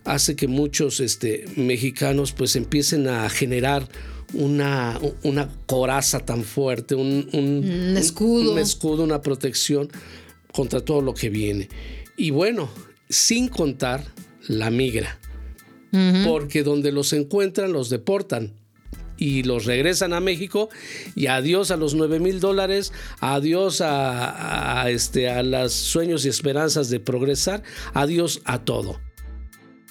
hace 0.05 0.37
que 0.37 0.49
muchos 0.49 1.01
este, 1.01 1.45
mexicanos 1.57 2.33
pues 2.33 2.57
empiecen 2.57 3.09
a 3.09 3.29
generar 3.29 3.89
una, 4.35 5.01
una 5.23 5.51
coraza 5.67 6.21
tan 6.21 6.45
fuerte, 6.45 6.95
un, 6.95 7.29
un, 7.33 7.97
escudo. 7.97 8.53
un 8.53 8.59
escudo, 8.59 9.03
una 9.03 9.23
protección 9.23 9.89
contra 10.53 10.81
todo 10.81 11.01
lo 11.01 11.15
que 11.15 11.31
viene. 11.31 11.69
Y 12.19 12.33
bueno, 12.33 12.69
sin 13.09 13.49
contar 13.49 14.05
la 14.49 14.71
migra, 14.71 15.21
porque 16.25 16.65
donde 16.65 16.91
los 16.91 17.13
encuentran 17.13 17.73
los 17.73 17.91
deportan 17.91 18.53
y 19.17 19.45
los 19.45 19.67
regresan 19.67 20.13
a 20.13 20.21
México 20.21 20.69
y 21.15 21.27
adiós 21.27 21.71
a 21.71 21.77
los 21.77 21.95
9 21.95 22.19
mil 22.19 22.41
dólares, 22.41 22.93
adiós 23.21 23.81
a, 23.81 24.83
a, 24.83 24.91
este, 24.91 25.31
a 25.31 25.45
los 25.45 25.73
sueños 25.73 26.25
y 26.25 26.29
esperanzas 26.29 26.91
de 26.91 26.99
progresar, 26.99 27.63
adiós 27.95 28.41
a 28.45 28.65
todo. 28.65 29.01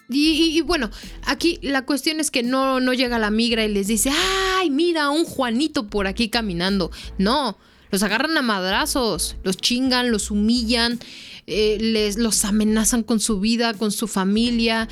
Y, 0.09 0.57
y, 0.57 0.61
bueno, 0.61 0.91
aquí 1.25 1.59
la 1.61 1.85
cuestión 1.85 2.19
es 2.19 2.29
que 2.29 2.43
no, 2.43 2.81
no 2.81 2.93
llega 2.93 3.19
la 3.19 3.31
migra 3.31 3.65
y 3.65 3.73
les 3.73 3.87
dice, 3.87 4.09
ay, 4.11 4.69
mira, 4.69 5.09
un 5.09 5.23
Juanito 5.23 5.87
por 5.87 6.07
aquí 6.07 6.29
caminando. 6.29 6.91
No, 7.17 7.57
los 7.91 8.03
agarran 8.03 8.37
a 8.37 8.41
madrazos, 8.41 9.37
los 9.43 9.57
chingan, 9.57 10.11
los 10.11 10.31
humillan, 10.31 10.99
eh, 11.45 11.77
les, 11.79 12.17
los 12.17 12.43
amenazan 12.45 13.03
con 13.03 13.19
su 13.19 13.39
vida, 13.39 13.73
con 13.73 13.91
su 13.91 14.07
familia, 14.07 14.87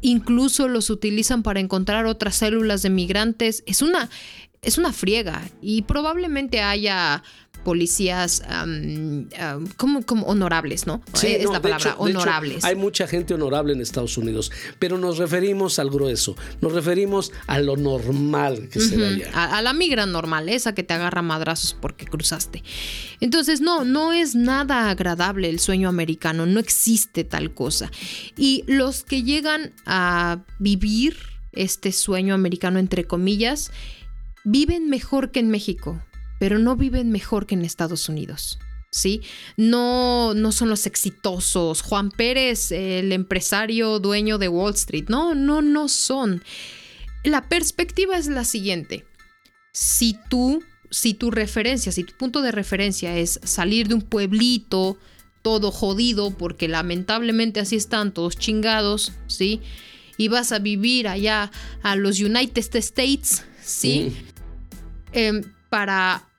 incluso 0.00 0.68
los 0.68 0.90
utilizan 0.90 1.42
para 1.42 1.60
encontrar 1.60 2.06
otras 2.06 2.36
células 2.36 2.82
de 2.82 2.90
migrantes. 2.90 3.62
Es 3.66 3.82
una, 3.82 4.10
es 4.62 4.78
una 4.78 4.92
friega 4.92 5.42
y 5.62 5.82
probablemente 5.82 6.60
haya 6.60 7.22
policías 7.64 8.42
um, 8.48 9.20
um, 9.20 9.66
como, 9.76 10.02
como, 10.02 10.26
honorables, 10.26 10.86
¿no? 10.86 11.02
Sí, 11.14 11.28
es 11.28 11.44
no, 11.44 11.52
la 11.52 11.62
palabra, 11.62 11.90
hecho, 11.90 11.98
honorables. 12.00 12.58
Hecho, 12.58 12.66
hay 12.66 12.76
mucha 12.76 13.06
gente 13.06 13.34
honorable 13.34 13.72
en 13.72 13.80
Estados 13.80 14.16
Unidos, 14.18 14.50
pero 14.78 14.98
nos 14.98 15.18
referimos 15.18 15.78
al 15.78 15.90
grueso, 15.90 16.36
nos 16.60 16.72
referimos 16.72 17.32
a 17.46 17.58
lo 17.60 17.76
normal 17.76 18.68
que 18.70 18.78
uh 18.78 18.82
-huh. 18.82 18.88
se 18.88 18.96
ve 18.96 19.06
allá. 19.06 19.30
A, 19.34 19.58
a, 19.58 19.62
la 19.62 19.72
migra 19.72 20.06
normal, 20.06 20.48
esa 20.48 20.74
que 20.74 20.82
te 20.82 20.94
agarra 20.94 21.22
madrazos 21.22 21.76
porque 21.80 22.06
cruzaste. 22.06 22.62
Entonces, 23.20 23.60
no, 23.60 23.84
no 23.84 24.12
es 24.12 24.34
nada 24.34 24.90
agradable 24.90 25.48
el 25.48 25.60
sueño 25.60 25.88
americano, 25.88 26.46
no 26.46 26.60
existe 26.60 27.24
tal 27.24 27.54
cosa. 27.54 27.90
Y 28.36 28.64
los 28.66 29.04
que 29.04 29.22
llegan 29.22 29.72
a 29.86 30.44
vivir 30.58 31.16
este 31.52 31.92
sueño 31.92 32.34
americano, 32.34 32.78
entre 32.78 33.04
comillas, 33.06 33.70
viven 34.44 34.88
mejor 34.88 35.30
que 35.30 35.40
en 35.40 35.50
México 35.50 36.00
pero 36.40 36.58
no 36.58 36.74
viven 36.74 37.12
mejor 37.12 37.46
que 37.46 37.54
en 37.54 37.66
Estados 37.66 38.08
Unidos. 38.08 38.58
¿Sí? 38.90 39.20
No, 39.56 40.34
no 40.34 40.50
son 40.50 40.70
los 40.70 40.86
exitosos. 40.86 41.82
Juan 41.82 42.10
Pérez, 42.10 42.72
el 42.72 43.12
empresario 43.12 44.00
dueño 44.00 44.38
de 44.38 44.48
Wall 44.48 44.74
Street. 44.74 45.04
No, 45.08 45.34
no, 45.36 45.60
no 45.62 45.86
son. 45.86 46.42
La 47.22 47.48
perspectiva 47.48 48.16
es 48.16 48.26
la 48.26 48.44
siguiente. 48.44 49.04
Si 49.72 50.16
tú, 50.30 50.64
si 50.90 51.12
tu 51.12 51.30
referencia, 51.30 51.92
si 51.92 52.04
tu 52.04 52.16
punto 52.16 52.40
de 52.40 52.52
referencia 52.52 53.16
es 53.18 53.38
salir 53.44 53.86
de 53.86 53.94
un 53.94 54.02
pueblito 54.02 54.96
todo 55.42 55.70
jodido, 55.70 56.30
porque 56.30 56.68
lamentablemente 56.68 57.60
así 57.60 57.76
están 57.76 58.12
todos 58.12 58.36
chingados, 58.36 59.12
¿sí? 59.26 59.60
Y 60.16 60.28
vas 60.28 60.52
a 60.52 60.58
vivir 60.58 61.06
allá 61.06 61.52
a 61.82 61.96
los 61.96 62.18
United 62.18 62.74
States, 62.76 63.44
¿sí? 63.62 64.10
Mm. 64.10 64.30
Eh, 65.12 65.42
para 65.68 66.29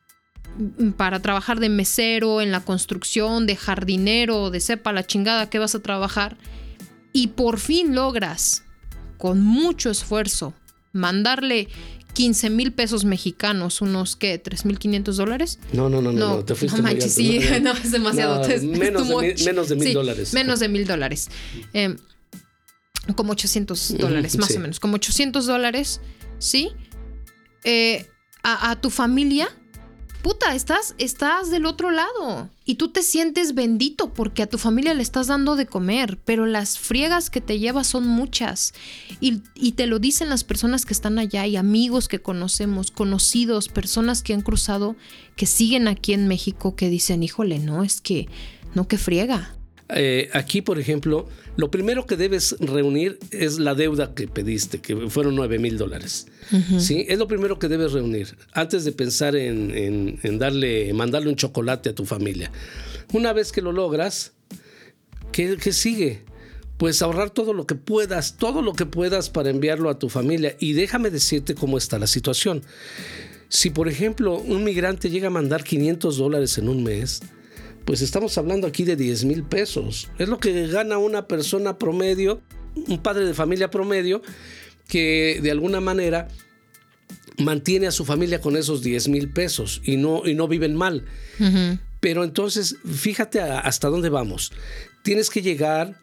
para 0.98 1.22
trabajar 1.22 1.60
de 1.60 1.70
mesero 1.70 2.41
en 2.41 2.51
la 2.51 2.62
construcción, 2.62 3.46
de 3.46 3.55
jardinero, 3.55 4.50
de 4.50 4.60
sepa 4.60 4.91
la 4.91 5.05
chingada 5.05 5.50
que 5.50 5.60
vas 5.60 5.75
a 5.75 5.79
trabajar, 5.79 6.38
y 7.13 7.27
por 7.27 7.60
fin 7.60 7.96
logras, 7.96 8.63
con 9.17 9.41
mucho 9.41 9.89
esfuerzo, 9.89 10.53
mandarle 10.93 11.67
15 12.13 12.50
mil 12.50 12.74
pesos 12.74 13.05
mexicanos, 13.05 13.81
unos 13.81 14.15
¿qué? 14.15 14.41
¿3.500 14.41 15.13
dólares? 15.13 15.60
No, 15.74 15.89
no, 15.89 16.01
no, 16.01 16.12
no, 16.12 16.38
no 16.38 16.46
te 16.46 16.55
fuiste 16.55 16.81
no 16.81 16.89
sí, 17.01 17.39
no, 17.62 17.72
es 17.72 17.91
demasiado. 17.91 18.39
No, 18.39 18.46
es, 18.46 18.63
menos, 18.63 19.08
de 19.08 19.15
mil, 19.15 19.46
menos 19.46 19.70
de 19.70 19.75
mil 19.75 19.88
sí, 19.88 19.93
dólares. 19.93 20.34
Menos 20.34 20.60
de 20.60 20.70
mil 20.70 20.86
dólares. 20.86 21.29
Eh, 21.74 21.96
como 23.15 23.31
800 23.31 23.98
dólares, 23.98 24.38
más 24.38 24.50
sí. 24.50 24.58
o 24.58 24.60
menos. 24.60 24.79
Como 24.79 24.96
800 24.96 25.46
dólares, 25.46 26.01
¿sí? 26.39 26.72
Eh, 27.63 28.05
a, 28.43 28.72
a 28.72 28.81
tu 28.81 28.89
familia 28.89 29.50
puta, 30.22 30.56
estás, 30.56 30.96
estás 30.98 31.50
del 31.50 31.66
otro 31.66 31.92
lado 31.92 32.50
y 32.66 32.75
tú 32.75 32.90
te 32.90 33.04
sientes 33.04 33.54
bendito 33.54 34.13
porque 34.13 34.44
a 34.44 34.48
tu 34.48 34.58
familia 34.58 34.94
le 34.94 35.04
estás 35.04 35.28
dando 35.28 35.56
de 35.56 35.66
comer, 35.66 36.20
pero 36.24 36.46
las 36.46 36.78
friegas 36.78 37.30
que 37.30 37.42
te 37.42 37.60
llevas 37.60 37.88
son 37.88 38.08
muchas 38.08 38.74
y, 39.20 39.42
y, 39.56 39.74
te 39.74 39.88
lo 39.88 40.00
dicen 40.00 40.30
las 40.30 40.44
personas 40.44 40.86
que 40.86 40.94
están 40.94 41.20
allá 41.20 41.46
y 41.48 41.56
amigos 41.56 42.08
que 42.08 42.22
conocemos, 42.22 42.92
conocidos, 42.92 43.68
personas 43.68 44.24
que 44.24 44.34
han 44.34 44.42
cruzado, 44.42 44.96
que 45.36 45.46
siguen 45.46 45.88
aquí 45.88 46.13
en 46.13 46.28
México, 46.28 46.75
que 46.75 46.90
dicen, 46.90 47.24
híjole, 47.24 47.60
no, 47.60 47.84
es 47.84 48.01
que, 48.01 48.28
no, 48.74 48.88
que 48.88 48.98
friega. 48.98 49.56
Eh, 49.94 50.30
aquí, 50.34 50.62
por 50.62 50.80
ejemplo, 50.80 51.28
lo 51.58 51.70
primero 51.70 52.06
que 52.06 52.16
debes 52.16 52.56
reunir 52.60 53.20
es 53.32 53.60
la 53.60 53.76
deuda 53.76 54.14
que 54.14 54.28
pediste, 54.28 54.80
que 54.80 54.96
fueron 55.10 55.36
9 55.36 55.60
mil 55.60 55.78
dólares. 55.78 56.28
Uh 56.52 56.56
-huh. 56.56 56.80
¿Sí? 56.80 57.06
Es 57.08 57.20
lo 57.20 57.28
primero 57.28 57.60
que 57.60 57.68
debes 57.68 57.92
reunir 57.92 58.36
antes 58.54 58.86
de 58.86 58.92
pensar 58.92 59.36
en, 59.36 59.72
en, 59.76 60.20
en, 60.24 60.40
darle, 60.40 60.94
mandarle 60.94 61.30
un 61.30 61.36
chocolate 61.36 61.90
a 61.90 61.96
tu 61.96 62.06
familia. 62.06 62.52
Una 63.12 63.34
vez 63.34 63.52
que 63.52 63.62
lo 63.62 63.72
logras, 63.72 64.32
¿qué, 65.32 65.58
qué 65.58 65.74
sigue? 65.74 66.24
Pues 66.78 67.02
ahorrar 67.02 67.30
todo 67.30 67.54
lo 67.54 67.68
que 67.68 67.76
puedas, 67.76 68.38
todo 68.38 68.62
lo 68.62 68.74
que 68.74 68.86
puedas 68.86 69.30
para 69.30 69.50
enviarlo 69.50 69.90
a 69.90 70.00
tu 70.00 70.10
familia. 70.10 70.56
Y 70.60 70.74
déjame 70.74 71.10
decirte 71.10 71.54
cómo 71.54 71.78
está 71.78 72.00
la 72.00 72.08
situación. 72.08 72.64
Si, 73.50 73.70
por 73.70 73.90
ejemplo, 73.90 74.38
un 74.40 74.64
migrante 74.64 75.10
llega 75.10 75.28
a 75.28 75.30
mandar 75.30 75.66
500 75.66 76.18
dólares 76.18 76.58
en 76.58 76.70
un 76.70 76.84
mes, 76.84 77.22
pues 77.86 78.02
estamos 78.02 78.38
hablando 78.38 78.68
aquí 78.68 78.84
de 78.84 78.96
10 78.96 79.26
mil 79.26 79.44
pesos. 79.44 80.10
Es 80.18 80.30
lo 80.30 80.40
que 80.40 80.68
gana 80.68 80.98
una 80.98 81.28
persona 81.28 81.78
promedio, 81.78 82.42
un 82.76 83.02
padre 83.02 83.26
de 83.26 83.34
familia 83.34 83.70
promedio, 83.70 84.22
que 84.88 85.40
de 85.42 85.52
alguna 85.52 85.82
manera 85.82 86.28
mantiene 87.38 87.88
a 87.88 87.92
su 87.92 88.06
familia 88.06 88.42
con 88.42 88.56
esos 88.56 88.82
10 88.82 89.08
mil 89.10 89.30
pesos 89.32 89.82
y 89.84 89.98
no, 89.98 90.24
y 90.26 90.36
no 90.36 90.48
viven 90.48 90.76
mal. 90.76 91.06
Uh 91.40 91.44
-huh. 91.44 91.80
Pero 92.00 92.24
entonces, 92.24 92.78
fíjate 92.86 93.42
hasta 93.42 93.88
dónde 93.88 94.10
vamos. 94.10 94.52
Tienes 95.04 95.30
que 95.30 95.42
llegar 95.42 95.96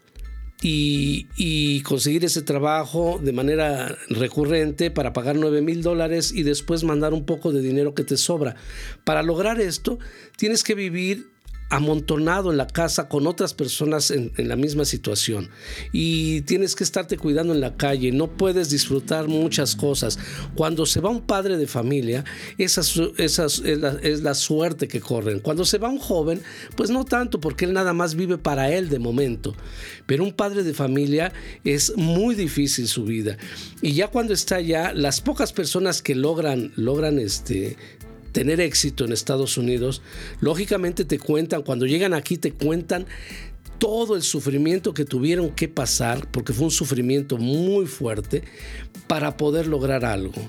y, 0.62 1.26
y, 1.37 1.82
conseguir 1.82 2.25
ese 2.25 2.42
trabajo 2.42 3.20
de 3.23 3.32
manera 3.32 3.97
recurrente 4.08 4.90
para 4.90 5.12
pagar 5.12 5.37
9 5.37 5.62
mil 5.62 5.82
dólares 5.82 6.32
y 6.32 6.42
después 6.42 6.82
mandar 6.82 7.14
un 7.14 7.25
poco 7.25 7.52
de 7.52 7.61
dinero 7.61 7.94
que 7.94 8.02
te 8.04 8.16
sobra. 8.16 8.56
Para 9.04 9.23
lograr 9.23 9.61
esto, 9.61 9.99
tienes 10.37 10.64
que 10.64 10.75
vivir 10.75 11.28
amontonado 11.70 12.50
en 12.50 12.56
la 12.56 12.66
casa 12.66 13.08
con 13.08 13.26
otras 13.26 13.54
personas 13.54 14.10
en, 14.10 14.32
la 14.37 14.56
misma 14.56 14.84
situación 14.84 15.50
y 15.92 16.40
tienes 16.42 16.75
que 16.75 16.84
estarte 16.84 17.18
cuidando 17.18 17.52
en 17.52 17.60
la 17.60 17.76
calle, 17.76 18.12
no 18.12 18.28
puedes 18.28 18.70
disfrutar 18.70 19.28
muchas 19.28 19.76
cosas. 19.76 20.18
Cuando 20.54 20.87
se 20.87 21.00
va 21.00 21.10
un 21.10 21.20
padre 21.20 21.58
de 21.58 21.66
familia, 21.66 22.25
esa, 22.56 22.80
esa 23.18 23.46
es, 23.46 24.22
la, 24.22 24.34
suerte 24.34 24.88
que 24.88 25.00
corren. 25.00 25.40
Cuando 25.40 25.64
se 25.64 25.78
va 25.78 25.88
un 25.88 25.98
joven, 25.98 26.40
pues 26.76 26.90
no 26.90 27.04
tanto 27.04 27.40
porque 27.40 27.64
él 27.64 27.72
nada 27.72 27.92
más 27.92 28.14
vive 28.14 28.38
para 28.38 28.72
él 28.72 28.88
de 28.88 28.98
momento, 28.98 29.54
pero 30.06 30.25
un 30.25 30.32
padre 30.32 30.62
de 30.62 30.72
familia 30.72 31.32
es 31.64 31.94
muy 31.96 32.34
difícil 32.34 32.88
su 32.88 33.04
vida. 33.04 33.37
Y 33.82 33.92
ya 33.92 34.08
cuando 34.08 34.32
está 34.32 34.56
allá, 34.56 34.92
las 34.94 35.20
pocas 35.20 35.52
personas 35.52 36.00
que 36.00 36.14
logran, 36.14 36.72
logran 36.76 37.18
este, 37.18 37.76
tener 38.38 38.61
éxito 38.61 39.04
en 39.04 39.11
Estados 39.11 39.59
Unidos, 39.59 40.00
lógicamente 40.40 41.04
te 41.04 41.18
cuentan, 41.18 41.62
cuando 41.62 41.87
llegan 41.87 42.14
aquí 42.14 42.37
te 42.37 42.52
cuentan 42.52 43.04
todo 43.78 44.14
el 44.14 44.23
sufrimiento 44.23 44.95
que 44.95 45.04
tuvieron 45.04 45.50
que 45.50 45.66
pasar, 45.66 46.30
porque 46.30 46.52
fue 46.52 46.66
un 46.66 46.71
sufrimiento 46.71 47.37
muy 47.37 47.87
fuerte, 47.87 48.45
para 49.09 49.37
poder 49.37 49.66
lograr 49.66 50.04
algo. 50.04 50.40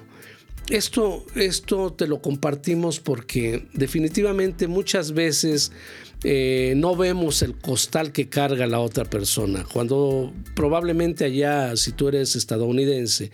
Esto, 0.70 1.26
esto 1.34 1.92
te 1.92 2.06
lo 2.06 2.22
compartimos 2.22 3.00
porque 3.00 3.66
definitivamente 3.74 4.68
muchas 4.68 5.14
veces 5.14 5.72
eh, 6.24 6.76
no 6.78 6.96
vemos 6.96 7.42
el 7.42 7.58
costal 7.58 8.12
que 8.12 8.30
carga 8.30 8.68
la 8.68 8.82
otra 8.82 9.06
persona. 9.06 9.66
Cuando 9.74 10.32
probablemente 10.56 11.26
allá, 11.26 11.76
si 11.76 11.92
tú 11.94 12.10
eres 12.10 12.36
estadounidense, 12.36 13.32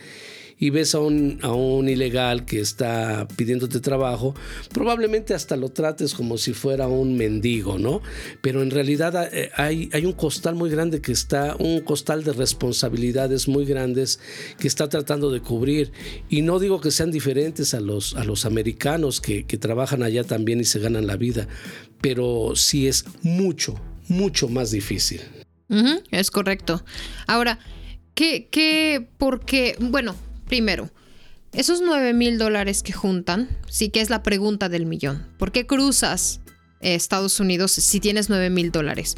y 0.57 0.69
ves 0.69 0.95
a 0.95 0.99
un, 0.99 1.39
a 1.41 1.51
un 1.51 1.89
ilegal 1.89 2.45
que 2.45 2.59
está 2.59 3.27
pidiéndote 3.35 3.79
trabajo, 3.79 4.35
probablemente 4.71 5.33
hasta 5.33 5.57
lo 5.57 5.69
trates 5.69 6.13
como 6.13 6.37
si 6.37 6.53
fuera 6.53 6.87
un 6.87 7.17
mendigo, 7.17 7.77
¿no? 7.77 8.01
Pero 8.41 8.61
en 8.61 8.71
realidad 8.71 9.29
eh, 9.33 9.51
hay, 9.55 9.89
hay 9.91 10.05
un 10.05 10.13
costal 10.13 10.55
muy 10.55 10.69
grande 10.69 11.01
que 11.01 11.11
está, 11.11 11.55
un 11.59 11.81
costal 11.81 12.23
de 12.23 12.33
responsabilidades 12.33 13.47
muy 13.47 13.65
grandes 13.65 14.19
que 14.57 14.67
está 14.67 14.87
tratando 14.87 15.29
de 15.29 15.41
cubrir. 15.41 15.91
Y 16.29 16.41
no 16.41 16.59
digo 16.59 16.79
que 16.79 16.91
sean 16.91 17.11
diferentes 17.11 17.73
a 17.73 17.81
los, 17.81 18.15
a 18.15 18.23
los 18.23 18.45
americanos 18.45 19.19
que, 19.19 19.45
que 19.45 19.57
trabajan 19.57 20.03
allá 20.03 20.23
también 20.23 20.61
y 20.61 20.65
se 20.65 20.79
ganan 20.79 21.07
la 21.07 21.17
vida, 21.17 21.47
pero 22.01 22.55
sí 22.55 22.87
es 22.87 23.05
mucho, 23.23 23.75
mucho 24.07 24.47
más 24.47 24.71
difícil. 24.71 25.21
es 26.11 26.31
correcto. 26.31 26.83
Ahora, 27.27 27.59
¿qué, 28.13 28.47
qué, 28.49 29.07
porque, 29.17 29.75
bueno, 29.79 30.15
Primero, 30.47 30.89
esos 31.53 31.81
9 31.81 32.13
mil 32.13 32.37
dólares 32.37 32.83
que 32.83 32.93
juntan, 32.93 33.49
sí 33.69 33.89
que 33.89 34.01
es 34.01 34.09
la 34.09 34.23
pregunta 34.23 34.69
del 34.69 34.85
millón. 34.85 35.25
¿Por 35.37 35.51
qué 35.51 35.65
cruzas 35.65 36.41
Estados 36.81 37.39
Unidos 37.39 37.71
si 37.71 37.99
tienes 37.99 38.29
9 38.29 38.49
mil 38.49 38.71
dólares? 38.71 39.15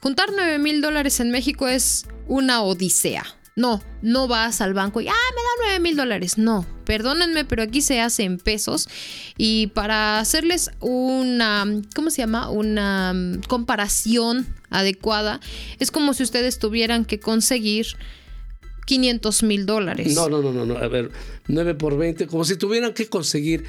Juntar 0.00 0.30
9 0.34 0.58
mil 0.58 0.80
dólares 0.80 1.20
en 1.20 1.30
México 1.30 1.68
es 1.68 2.06
una 2.26 2.62
odisea. 2.62 3.24
No, 3.54 3.82
no 4.00 4.28
vas 4.28 4.62
al 4.62 4.72
banco 4.72 5.00
y, 5.00 5.08
ah, 5.08 5.12
me 5.12 5.42
da 5.42 5.72
9 5.72 5.80
mil 5.80 5.96
dólares. 5.96 6.38
No, 6.38 6.66
perdónenme, 6.84 7.44
pero 7.44 7.62
aquí 7.62 7.82
se 7.82 8.00
hace 8.00 8.22
en 8.22 8.38
pesos. 8.38 8.88
Y 9.36 9.66
para 9.68 10.20
hacerles 10.20 10.70
una, 10.80 11.66
¿cómo 11.94 12.10
se 12.10 12.22
llama? 12.22 12.48
Una 12.48 13.12
mm, 13.12 13.42
comparación 13.48 14.46
adecuada, 14.70 15.40
es 15.80 15.90
como 15.90 16.14
si 16.14 16.22
ustedes 16.22 16.58
tuvieran 16.58 17.04
que 17.04 17.20
conseguir 17.20 17.86
500 18.86 19.42
mil 19.42 19.66
dólares. 19.66 20.14
No, 20.14 20.28
no, 20.28 20.42
no, 20.42 20.66
no, 20.66 20.76
a 20.76 20.88
ver, 20.88 21.10
9 21.48 21.74
por 21.74 21.96
20, 21.96 22.26
como 22.26 22.44
si 22.44 22.56
tuvieran 22.56 22.92
que 22.92 23.06
conseguir 23.06 23.64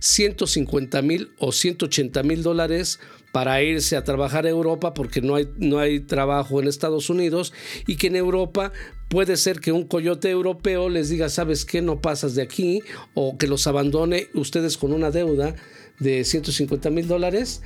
150 0.00 1.00
mil 1.02 1.32
o 1.38 1.52
180 1.52 2.22
mil 2.22 2.42
dólares 2.42 3.00
para 3.32 3.62
irse 3.62 3.96
a 3.96 4.04
trabajar 4.04 4.46
a 4.46 4.50
Europa 4.50 4.94
porque 4.94 5.20
no 5.20 5.34
hay, 5.34 5.48
no 5.56 5.78
hay 5.78 6.00
trabajo 6.00 6.60
en 6.60 6.68
Estados 6.68 7.10
Unidos 7.10 7.52
y 7.86 7.96
que 7.96 8.06
en 8.06 8.16
Europa 8.16 8.72
puede 9.08 9.36
ser 9.36 9.60
que 9.60 9.72
un 9.72 9.84
coyote 9.84 10.30
europeo 10.30 10.88
les 10.88 11.08
diga, 11.08 11.28
sabes 11.28 11.64
qué, 11.64 11.82
no 11.82 12.00
pasas 12.00 12.34
de 12.34 12.42
aquí 12.42 12.82
o 13.14 13.36
que 13.36 13.48
los 13.48 13.66
abandone 13.66 14.28
ustedes 14.34 14.76
con 14.76 14.92
una 14.92 15.10
deuda 15.10 15.56
de 15.98 16.24
150 16.24 16.90
mil 16.90 17.08
dólares 17.08 17.62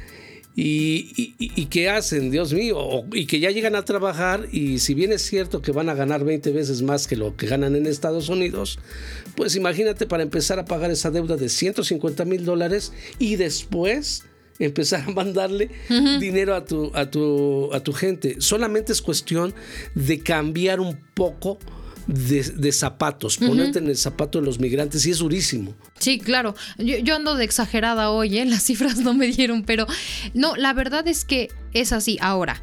y, 0.60 1.34
y, 1.38 1.66
qué 1.66 1.88
hacen, 1.88 2.32
Dios 2.32 2.52
mío, 2.52 3.04
y 3.12 3.26
que 3.26 3.38
ya 3.38 3.52
llegan 3.52 3.76
a 3.76 3.84
trabajar 3.84 4.48
y 4.50 4.80
si 4.80 4.92
bien 4.92 5.12
es 5.12 5.22
cierto 5.22 5.62
que 5.62 5.70
van 5.70 5.88
a 5.88 5.94
ganar 5.94 6.24
20 6.24 6.50
veces 6.50 6.82
más 6.82 7.06
que 7.06 7.14
lo 7.14 7.36
que 7.36 7.46
ganan 7.46 7.76
en 7.76 7.86
Estados 7.86 8.28
Unidos, 8.28 8.80
pues 9.36 9.54
imagínate 9.54 10.08
para 10.08 10.24
empezar 10.24 10.58
a 10.58 10.64
pagar 10.64 10.90
esa 10.90 11.12
deuda 11.12 11.36
de 11.36 11.48
150 11.48 12.24
mil 12.24 12.44
dólares 12.44 12.92
y 13.20 13.36
después 13.36 14.24
empezar 14.58 15.04
a 15.06 15.12
mandarle 15.12 15.70
dinero 16.18 16.56
a 16.56 16.64
tu, 16.64 16.90
a, 16.92 17.08
tu, 17.08 17.72
a 17.72 17.78
tu 17.78 17.92
gente. 17.92 18.40
Solamente 18.40 18.90
es 18.90 19.00
cuestión 19.00 19.54
de 19.94 20.18
cambiar 20.18 20.80
un 20.80 20.98
poco 21.14 21.60
de, 22.08 22.72
zapatos, 22.72 23.36
ponerte 23.36 23.78
en 23.78 23.86
el 23.86 23.96
zapato 23.96 24.40
de 24.40 24.46
los 24.46 24.58
migrantes 24.58 25.04
y 25.06 25.10
es 25.10 25.18
durísimo. 25.18 25.74
Sí, 25.98 26.18
claro. 26.18 26.54
Yo, 26.78 27.14
ando 27.14 27.36
de 27.36 27.44
exagerada 27.44 28.10
hoy, 28.10 28.38
¿eh? 28.38 28.44
las 28.46 28.64
cifras 28.64 28.96
no 28.98 29.14
me 29.14 29.28
dieron, 29.28 29.62
pero 29.62 29.86
no, 30.34 30.56
la 30.56 30.72
verdad 30.72 31.06
es 31.06 31.24
que 31.24 31.48
es 31.74 31.92
así. 31.92 32.18
Ahora, 32.20 32.62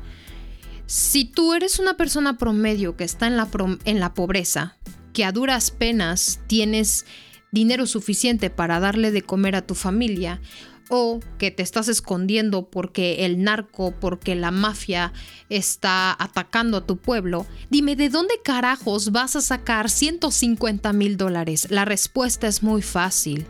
si 0.88 1.25
tú 1.25 1.53
eres 1.53 1.79
una 1.79 1.95
persona 1.95 2.38
promedio 2.38 2.97
que 2.97 3.03
está 3.03 3.27
en 3.27 3.38
la, 3.38 3.47
en 3.86 3.99
la 3.99 4.13
pobreza, 4.13 4.77
que 5.13 5.23
a 5.23 5.31
duras 5.31 5.71
penas 5.71 6.39
tienes 6.47 7.05
dinero 7.51 7.86
suficiente 7.86 8.49
para 8.49 8.79
darle 8.79 9.12
de 9.12 9.21
comer 9.21 9.55
a 9.55 9.65
tu 9.65 9.75
familia, 9.75 10.41
o 10.89 11.19
que 11.38 11.52
te 11.52 11.63
estás 11.63 11.88
escondiendo 11.88 12.69
porque 12.69 13.26
el 13.26 13.43
narco, 13.43 13.93
porque 14.00 14.36
la 14.36 14.52
mafia 14.52 15.13
está 15.50 16.15
atacando 16.17 16.78
a 16.78 16.86
tu 16.86 16.98
pueblo, 16.98 17.45
dime, 17.69 17.95
¿de 17.95 18.10
dónde 18.10 18.36
carajos 18.43 19.12
vas 19.12 19.36
a 19.36 19.41
sacar 19.41 19.89
150 19.89 20.93
mil 20.93 21.17
dólares? 21.17 21.67
La 21.69 21.86
respuesta 21.86 22.48
es 22.48 22.63
muy 22.63 22.82
fácil. 22.82 23.45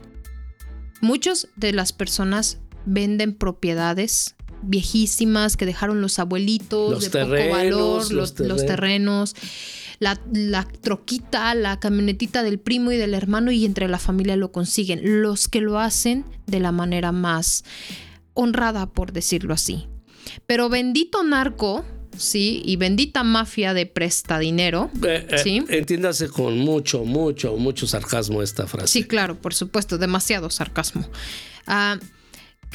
Muchas 1.02 1.50
de 1.56 1.74
las 1.74 1.94
personas 1.94 2.60
venden 2.86 3.34
propiedades 3.34 4.36
viejísimas 4.62 5.58
que 5.58 5.66
dejaron 5.66 6.02
los 6.02 6.18
abuelitos 6.20 7.12
de 7.12 7.26
poco 7.26 7.50
valor, 7.52 8.12
los, 8.12 8.34
terrenos 8.34 9.36
la, 10.00 10.68
troquita, 10.82 11.54
la 11.56 11.80
camionetita 11.80 12.44
del 12.44 12.60
primo 12.60 12.92
y 12.92 12.98
del 12.98 13.14
hermano 13.14 13.52
y 13.52 13.66
entre 13.66 13.88
la 13.88 14.00
familia 14.00 14.36
lo 14.36 14.52
consiguen. 14.52 15.22
Los 15.22 15.48
que 15.48 15.62
lo 15.62 15.80
hacen 15.80 16.26
de 16.48 16.60
la 16.60 16.72
manera 16.72 17.12
más 17.12 17.64
honrada, 18.34 18.88
por 18.88 19.12
decirlo 19.12 19.54
así. 19.54 19.88
Pero 20.46 20.70
bendito 20.70 21.24
narco, 21.24 21.86
sí, 22.18 22.62
y 22.66 22.76
bendita 22.76 23.24
mafia 23.24 23.74
de 23.74 23.86
presta 23.86 24.40
dinero, 24.40 24.90
eh, 25.04 25.28
eh, 25.30 25.38
sí. 25.38 25.64
Entiéndase 25.70 26.28
con 26.30 26.58
mucho, 26.58 27.06
mucho, 27.06 27.56
mucho 27.58 27.88
sarcasmo 27.88 28.42
esta 28.42 28.68
frase. 28.68 28.88
Sí, 28.88 29.04
claro, 29.04 29.40
por 29.40 29.54
supuesto, 29.54 29.98
demasiado 29.98 30.50
sarcasmo. 30.50 31.08
Ah, 31.68 31.98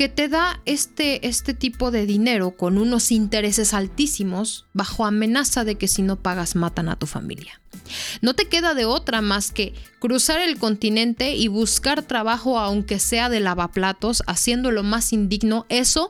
que 0.01 0.09
te 0.09 0.29
da 0.29 0.63
este, 0.65 1.29
este 1.29 1.53
tipo 1.53 1.91
de 1.91 2.07
dinero 2.07 2.53
con 2.53 2.79
unos 2.79 3.13
intereses 3.13 3.75
altísimos 3.75 4.65
bajo 4.73 5.05
amenaza 5.05 5.63
de 5.63 5.75
que 5.75 5.89
si 5.89 6.01
no 6.01 6.17
pagas 6.17 6.57
matan 6.57 6.89
a 6.89 6.97
tu 6.97 7.07
familia. 7.07 7.61
No 8.23 8.33
te 8.33 8.49
queda 8.49 8.73
de 8.73 8.87
otra 8.87 9.21
más 9.21 9.51
que 9.51 9.75
cruzar 9.99 10.41
el 10.41 10.57
continente 10.57 11.35
y 11.35 11.49
buscar 11.49 12.01
trabajo 12.01 12.59
aunque 12.59 12.99
sea 12.99 13.29
de 13.29 13.41
lavaplatos, 13.41 14.23
haciendo 14.27 14.71
lo 14.71 14.85
más 14.85 15.13
indigno, 15.13 15.67
eso 15.69 16.09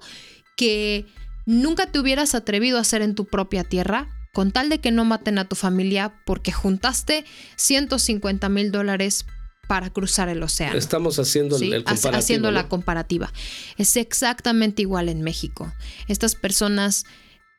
que 0.57 1.07
nunca 1.45 1.91
te 1.91 1.99
hubieras 1.99 2.37
atrevido 2.37 2.79
a 2.79 2.83
hacer 2.83 3.03
en 3.03 3.17
tu 3.17 3.25
propia 3.25 3.65
tierra, 3.65 4.09
con 4.33 4.53
tal 4.53 4.69
de 4.69 4.79
que 4.79 4.93
no 4.93 5.05
maten 5.05 5.37
a 5.41 5.49
tu 5.49 5.57
familia 5.57 6.15
porque 6.25 6.53
juntaste 6.53 7.25
150 7.57 8.49
mil 8.51 8.71
dólares 8.71 9.27
para 9.71 9.91
cruzar 9.91 10.29
el 10.29 10.43
océano. 10.43 10.77
Estamos 10.77 11.21
haciendo 11.21 11.57
el, 11.57 11.85
Haciendo 11.87 12.51
la 12.51 12.69
comparativa. 12.69 13.33
Es 13.79 13.97
exactamente 13.97 14.83
igual 14.83 15.09
en 15.09 15.23
México. 15.23 15.73
Estas 16.09 16.35
personas 16.35 17.05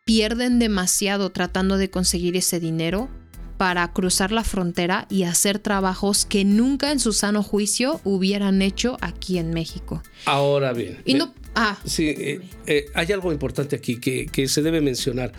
pierden 0.03 0.59
demasiado 0.59 1.29
tratando 1.29 1.77
de 1.77 1.89
conseguir 1.89 2.35
ese 2.35 2.59
dinero 2.59 3.07
para 3.55 3.93
cruzar 3.93 4.33
la 4.33 4.43
frontera 4.43 5.07
y 5.09 5.23
hacer 5.23 5.59
trabajos 5.59 6.25
que 6.25 6.43
nunca 6.43 6.91
en 6.91 6.99
su 6.99 7.13
sano 7.13 7.43
juicio 7.43 8.01
hubieran 8.03 8.61
hecho 8.61 8.97
aquí 8.99 9.37
en 9.37 9.53
México. 9.53 10.03
Ahora 10.25 10.73
bien. 10.73 11.01
Y 11.05 11.13
no, 11.13 11.33
ah. 11.55 11.79
Sí, 11.85 12.09
eh, 12.09 12.41
eh, 12.65 12.87
hay 12.93 13.09
algo 13.13 13.31
importante 13.31 13.77
aquí 13.77 14.01
que, 14.01 14.25
que 14.25 14.49
se 14.49 14.61
debe 14.61 14.81
mencionar 14.81 15.31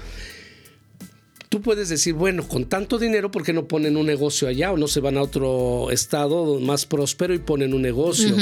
tú 1.52 1.60
puedes 1.60 1.90
decir, 1.90 2.14
bueno, 2.14 2.48
con 2.48 2.64
tanto 2.64 2.98
dinero, 2.98 3.30
¿por 3.30 3.42
qué 3.42 3.52
no 3.52 3.68
ponen 3.68 3.98
un 3.98 4.06
negocio 4.06 4.48
allá 4.48 4.72
o 4.72 4.78
no 4.78 4.88
se 4.88 5.00
van 5.00 5.18
a 5.18 5.22
otro 5.22 5.90
estado 5.90 6.58
más 6.60 6.86
próspero 6.86 7.34
y 7.34 7.40
ponen 7.40 7.74
un 7.74 7.82
negocio? 7.82 8.34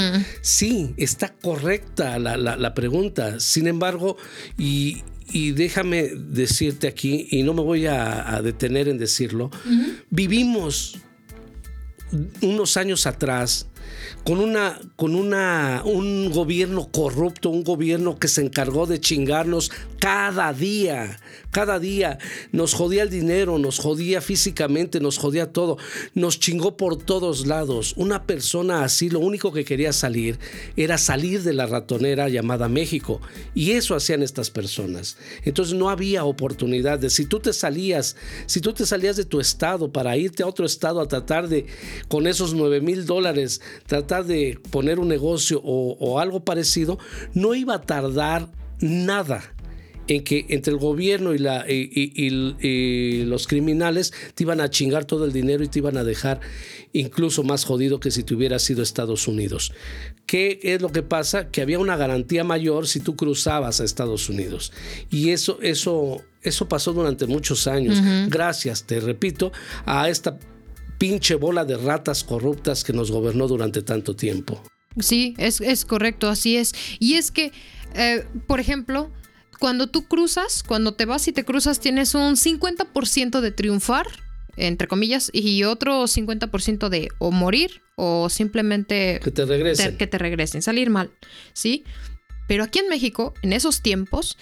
Sí, 0.43 0.95
está 0.97 1.35
correcta 1.35 2.21
la, 2.21 2.75
pregunta. 2.75 3.41
Sin 3.41 3.67
embargo, 3.67 4.17
y, 4.57 5.03
déjame 5.33 6.13
decirte 6.15 6.87
aquí, 6.87 7.27
y 7.33 7.43
no 7.43 7.53
me 7.53 7.63
voy 7.63 7.87
a, 7.87 8.41
detener 8.45 8.87
en 8.87 8.97
decirlo, 8.97 9.51
vivimos 10.09 10.97
unos 12.43 12.77
años 12.77 13.09
atrás 13.09 13.67
con 14.25 14.39
una 14.39 14.79
con 14.97 15.15
una 15.15 15.83
un 15.85 16.31
gobierno 16.31 16.89
corrupto, 16.91 17.51
un 17.51 17.65
gobierno 17.65 18.19
que 18.19 18.29
se 18.29 18.43
encargó 18.43 18.87
de 18.87 19.01
chingarnos 19.01 19.71
cada 19.99 20.53
día, 20.53 21.19
cada 21.51 21.79
día 21.79 22.19
nos 22.53 22.75
jodía 22.75 23.03
el 23.03 23.11
dinero, 23.11 23.59
nos 23.59 23.79
jodía 23.79 24.21
físicamente, 24.21 25.01
nos 25.01 25.19
jodía 25.19 25.53
todo, 25.53 25.79
nos 26.15 26.39
chingó 26.39 26.77
por 26.77 26.97
todos 26.97 27.47
lados. 27.47 27.95
Una 27.97 28.25
persona 28.25 28.85
así 28.85 29.11
lo 29.11 29.21
único 29.21 29.53
que 29.53 29.65
quería 29.65 29.93
salir 29.93 30.39
era 30.77 30.97
salir 30.97 31.43
de 31.43 31.53
la 31.53 31.67
ratonera 31.67 32.29
llamada 32.29 32.69
México 32.69 33.21
y 33.55 33.73
eso 33.73 33.95
hacían 33.95 34.23
estas 34.23 34.51
personas. 34.51 35.17
Entonces 35.45 35.75
no 35.75 35.91
había 35.91 36.25
oportunidad 36.25 36.99
de 36.99 37.11
si 37.11 37.27
tú 37.27 37.41
te 37.41 37.53
salías, 37.53 38.17
si 38.47 38.61
tú 38.61 38.73
te 38.73 38.87
salías 38.87 39.17
de 39.17 39.25
tu 39.25 39.41
estado 39.41 39.93
para 39.93 40.17
irte 40.17 40.43
a 40.43 40.47
otro 40.47 40.65
estado 40.65 41.01
a 41.01 41.09
tratar 41.09 41.49
de 41.49 41.67
con 42.09 42.27
esos 42.27 42.55
9 42.55 42.81
mil 42.81 43.07
dólares 43.07 43.61
tratar 43.87 44.25
de 44.25 44.59
poner 44.71 44.99
un 44.99 45.09
negocio 45.09 45.61
o, 45.63 46.19
algo 46.19 46.45
parecido, 46.45 46.99
no 47.35 47.55
iba 47.55 47.75
a 47.75 47.81
tardar 47.83 48.51
nada 48.81 49.43
en 50.09 50.25
que 50.25 50.47
entre 50.49 50.73
el 50.73 50.79
gobierno 50.79 51.35
y, 51.35 51.39
la, 51.39 51.65
y, 51.69 53.25
los 53.25 53.47
criminales 53.47 54.13
te 54.35 54.43
iban 54.43 54.61
a 54.61 54.69
chingar 54.69 55.05
todo 55.05 55.25
el 55.25 55.33
dinero 55.33 55.63
y 55.63 55.69
te 55.69 55.79
iban 55.79 55.97
a 55.97 56.05
dejar 56.05 56.41
incluso 56.93 57.45
más 57.45 57.65
jodido 57.65 58.01
que 58.01 58.11
si 58.11 58.25
te 58.25 58.35
hubieras 58.35 58.63
sido 58.63 58.83
Estados 58.83 59.29
Unidos. 59.29 59.73
¿Qué 60.27 60.59
es 60.63 60.83
lo 60.83 60.91
que 60.91 61.03
pasa? 61.03 61.51
Que 61.51 61.63
había 61.63 61.79
una 61.79 61.97
garantía 61.97 62.43
mayor 62.43 62.89
si 62.89 63.01
tú 63.01 63.15
cruzabas 63.15 63.81
a 63.81 63.85
Estados 63.85 64.29
Unidos. 64.29 64.73
Y 65.11 65.31
eso, 65.31 65.59
eso, 65.63 66.23
eso 66.43 66.69
pasó 66.69 66.93
durante 66.93 67.27
muchos 67.27 67.69
años. 67.69 68.01
Gracias, 68.29 68.85
te 68.85 68.99
repito, 68.99 69.53
a 69.87 70.09
esta 70.09 70.39
pinche 71.01 71.35
bola 71.35 71.65
de 71.65 71.79
ratas 71.79 72.23
corruptas 72.23 72.85
que 72.85 72.93
nos 72.93 73.11
gobernó 73.11 73.49
durante 73.49 73.81
tanto 73.81 74.15
tiempo. 74.15 74.63
Sí, 74.99 75.35
es, 75.39 75.85
correcto, 75.87 76.29
así 76.29 76.59
es. 76.59 76.75
Y 76.99 77.15
es 77.15 77.31
que, 77.31 77.53
eh, 77.95 78.27
por 78.47 78.61
ejemplo, 78.61 79.11
cuando 79.59 79.87
tú 79.87 80.07
cruzas, 80.07 80.63
cuando 80.63 80.93
te 80.93 81.07
vas 81.07 81.27
y 81.27 81.33
te 81.33 81.45
cruzas, 81.45 81.81
tienes 81.81 82.15
un 82.15 82.37
50% 82.37 83.41
de 83.41 83.51
triunfar, 83.51 84.07
entre 84.57 84.89
comillas, 84.89 85.31
y 85.33 85.65
otro 85.65 86.07
50% 86.07 86.91
de 86.91 87.09
o 87.19 87.31
morir 87.31 87.81
o 87.97 88.29
simplemente... 88.29 89.21
Que 89.25 89.31
te 89.31 89.47
regresen. 89.47 89.97
que 89.97 90.07
te 90.07 90.19
regresen, 90.19 90.61
salir 90.61 90.91
mal, 90.91 91.11
¿sí? 91.55 91.85
Pero 92.47 92.65
aquí 92.65 92.79
en 92.81 92.89
México, 92.89 93.33
en 93.41 93.55
esos 93.55 93.81
tiempos, 93.81 94.37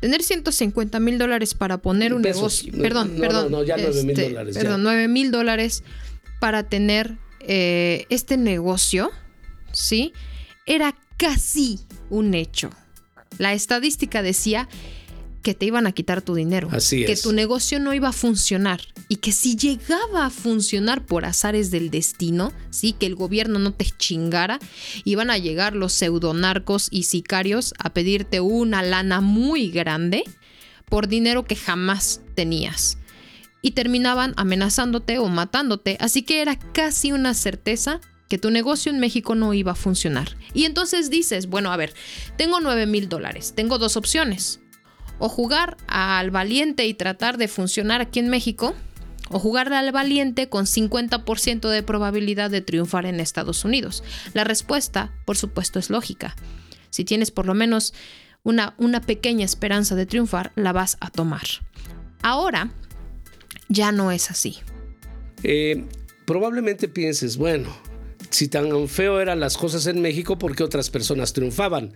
tener 0.00 0.22
150 0.22 1.00
mil 1.00 1.18
dólares 1.18 1.54
para 1.54 1.78
poner 1.78 2.14
un 2.14 2.22
negocio. 2.22 2.72
Perdón, 2.78 3.16
perdón. 3.18 3.50
No, 3.50 3.64
ya 3.64 3.76
9 3.78 4.02
mil 4.02 4.10
este, 4.10 4.28
dólares. 4.28 4.56
Perdón, 4.56 4.82
9 4.82 5.08
mil 5.08 5.30
dólares 5.30 5.82
para 6.44 6.62
tener 6.62 7.16
eh, 7.40 8.04
este 8.10 8.36
negocio, 8.36 9.10
¿sí? 9.72 10.12
Era 10.66 10.94
casi 11.16 11.80
un 12.10 12.34
hecho. 12.34 12.68
La 13.38 13.54
estadística 13.54 14.20
decía 14.20 14.68
que 15.42 15.54
te 15.54 15.64
iban 15.64 15.86
a 15.86 15.92
quitar 15.92 16.20
tu 16.20 16.34
dinero, 16.34 16.68
Así 16.70 17.06
que 17.06 17.16
tu 17.16 17.32
negocio 17.32 17.80
no 17.80 17.94
iba 17.94 18.10
a 18.10 18.12
funcionar 18.12 18.82
y 19.08 19.16
que 19.16 19.32
si 19.32 19.56
llegaba 19.56 20.26
a 20.26 20.28
funcionar 20.28 21.06
por 21.06 21.24
azares 21.24 21.70
del 21.70 21.90
destino, 21.90 22.52
sí, 22.68 22.92
que 22.92 23.06
el 23.06 23.14
gobierno 23.14 23.58
no 23.58 23.72
te 23.72 23.86
chingara, 23.86 24.58
iban 25.04 25.30
a 25.30 25.38
llegar 25.38 25.74
los 25.74 25.94
pseudonarcos 25.94 26.88
y 26.90 27.04
sicarios 27.04 27.72
a 27.78 27.94
pedirte 27.94 28.40
una 28.40 28.82
lana 28.82 29.22
muy 29.22 29.70
grande 29.70 30.24
por 30.90 31.08
dinero 31.08 31.46
que 31.46 31.56
jamás 31.56 32.20
tenías 32.34 32.98
y 33.64 33.70
terminaban 33.70 34.34
amenazándote 34.36 35.18
o 35.18 35.28
matándote, 35.28 35.96
así 35.98 36.22
que 36.22 36.42
era 36.42 36.58
casi 36.58 37.12
una 37.12 37.32
certeza 37.32 37.98
que 38.28 38.36
tu 38.36 38.50
negocio 38.50 38.92
en 38.92 39.00
México 39.00 39.34
no 39.34 39.54
iba 39.54 39.72
a 39.72 39.74
funcionar. 39.74 40.36
Y 40.52 40.66
entonces 40.66 41.08
dices, 41.08 41.48
bueno, 41.48 41.72
a 41.72 41.78
ver, 41.78 41.94
tengo 42.36 42.60
9 42.60 42.84
mil 42.84 43.08
dólares, 43.08 43.54
tengo 43.56 43.78
dos 43.78 43.96
opciones. 43.96 44.60
O 45.18 45.30
jugar 45.30 45.78
al 45.86 46.30
valiente 46.30 46.86
y 46.86 46.92
tratar 46.92 47.38
de 47.38 47.48
funcionar 47.48 48.02
aquí 48.02 48.18
en 48.18 48.28
México, 48.28 48.74
o 49.30 49.38
jugar 49.38 49.72
al 49.72 49.92
valiente 49.92 50.50
con 50.50 50.66
50% 50.66 51.70
de 51.70 51.82
probabilidad 51.82 52.50
de 52.50 52.60
triunfar 52.60 53.06
en 53.06 53.18
Estados 53.18 53.64
Unidos. 53.64 54.04
La 54.34 54.44
respuesta, 54.44 55.10
por 55.24 55.38
supuesto, 55.38 55.78
es 55.78 55.88
lógica. 55.88 56.36
Si 56.90 57.06
tienes 57.06 57.30
por 57.30 57.46
lo 57.46 57.54
menos 57.54 57.94
una, 58.42 58.74
una 58.76 59.00
pequeña 59.00 59.46
esperanza 59.46 59.94
de 59.94 60.04
triunfar, 60.04 60.52
la 60.54 60.74
vas 60.74 60.98
a 61.00 61.08
tomar. 61.08 61.46
Ahora, 62.20 62.70
ya 63.74 63.92
no 63.92 64.10
es 64.10 64.30
así. 64.30 64.56
Eh, 65.42 65.84
probablemente 66.24 66.88
pienses, 66.88 67.36
bueno, 67.36 67.68
si 68.30 68.48
tan 68.48 68.88
feo 68.88 69.20
eran 69.20 69.40
las 69.40 69.56
cosas 69.56 69.86
en 69.86 70.00
México, 70.00 70.38
¿por 70.38 70.56
qué 70.56 70.62
otras 70.62 70.88
personas 70.88 71.32
triunfaban? 71.32 71.92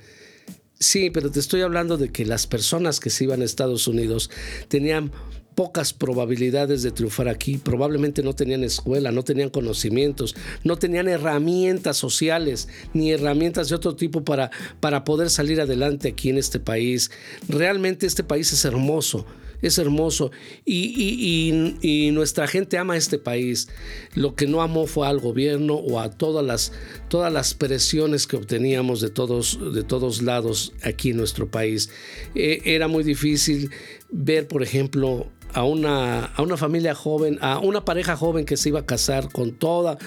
Sí, 0.78 1.10
pero 1.10 1.30
te 1.30 1.40
estoy 1.40 1.62
hablando 1.62 1.96
de 1.96 2.10
que 2.10 2.24
las 2.24 2.46
personas 2.46 3.00
que 3.00 3.10
se 3.10 3.24
iban 3.24 3.42
a 3.42 3.44
Estados 3.44 3.88
Unidos 3.88 4.30
tenían 4.68 5.10
pocas 5.56 5.92
probabilidades 5.92 6.84
de 6.84 6.92
triunfar 6.92 7.26
aquí. 7.26 7.56
Probablemente 7.56 8.22
no 8.22 8.32
tenían 8.32 8.62
escuela, 8.62 9.10
no 9.10 9.24
tenían 9.24 9.50
conocimientos, 9.50 10.36
no 10.62 10.76
tenían 10.76 11.08
herramientas 11.08 11.96
sociales 11.96 12.68
ni 12.94 13.10
herramientas 13.10 13.68
de 13.68 13.74
otro 13.74 13.96
tipo 13.96 14.22
para, 14.22 14.52
para 14.78 15.02
poder 15.02 15.30
salir 15.30 15.60
adelante 15.60 16.10
aquí 16.10 16.28
en 16.30 16.38
este 16.38 16.60
país. 16.60 17.10
Realmente 17.48 18.06
este 18.06 18.22
país 18.22 18.52
es 18.52 18.64
hermoso 18.64 19.26
es 19.62 19.78
hermoso 19.78 20.30
y, 20.64 22.10
nuestra 22.12 22.46
gente 22.46 22.78
ama 22.78 22.96
este 22.96 23.18
país. 23.18 23.68
Lo 24.14 24.34
que 24.34 24.46
no 24.46 24.62
amó 24.62 24.86
fue 24.86 25.06
al 25.06 25.20
gobierno 25.20 25.74
o 25.74 26.00
a 26.00 26.10
todas 26.10 26.44
las, 26.44 26.72
todas 27.08 27.32
las 27.32 27.54
presiones 27.54 28.26
que 28.26 28.36
obteníamos 28.36 29.00
de 29.00 29.10
todos, 29.10 29.58
de 29.74 29.82
todos 29.84 30.22
lados 30.22 30.72
aquí 30.82 31.10
en 31.10 31.16
nuestro 31.16 31.48
país. 31.50 31.90
Eh, 32.34 32.60
era 32.64 32.88
muy 32.88 33.04
difícil 33.04 33.70
ver, 34.10 34.48
por 34.48 34.62
ejemplo, 34.62 35.30
a 35.52 35.64
una, 35.64 36.24
a 36.26 36.42
una 36.42 36.56
familia 36.56 36.94
joven, 36.94 37.38
a 37.40 37.58
una 37.58 37.84
pareja 37.84 38.16
joven 38.16 38.44
que 38.44 38.56
se 38.56 38.70
iba 38.70 38.80
a 38.80 38.86
casar 38.86 39.30
con 39.30 39.52
toda, 39.52 39.98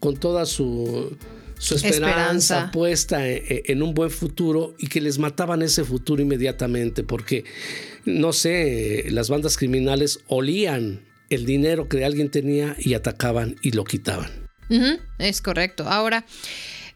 con 0.00 0.16
toda 0.16 0.46
su 0.46 1.16
su 1.62 1.76
esperanza, 1.76 2.72
puesta 2.72 3.20
en, 3.24 3.84
un 3.84 3.94
buen 3.94 4.10
futuro 4.10 4.74
y 4.78 4.88
que 4.88 5.00
les 5.00 5.20
mataban 5.20 5.62
ese 5.62 5.84
futuro 5.84 6.20
inmediatamente 6.20 7.04
porque, 7.04 7.44
no 8.04 8.32
sé, 8.32 9.06
las 9.10 9.28
bandas 9.28 9.56
criminales 9.56 10.20
olían 10.26 11.02
el 11.30 11.46
dinero 11.46 11.88
que 11.88 12.04
alguien 12.04 12.30
tenía 12.30 12.76
y 12.78 12.94
atacaban 12.94 13.56
y 13.62 13.72
lo 13.72 13.84
quitaban. 13.84 14.30
es 15.18 15.42
correcto. 15.42 15.88
Ahora, 15.88 16.24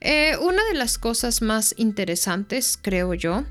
eh, 0.01 0.37
una 0.41 0.65
de 0.67 0.75
las 0.75 0.99
cosas 0.99 1.43
más 1.43 1.75
interesantes, 1.77 2.79
creo 2.81 3.15
yo, 3.15 3.45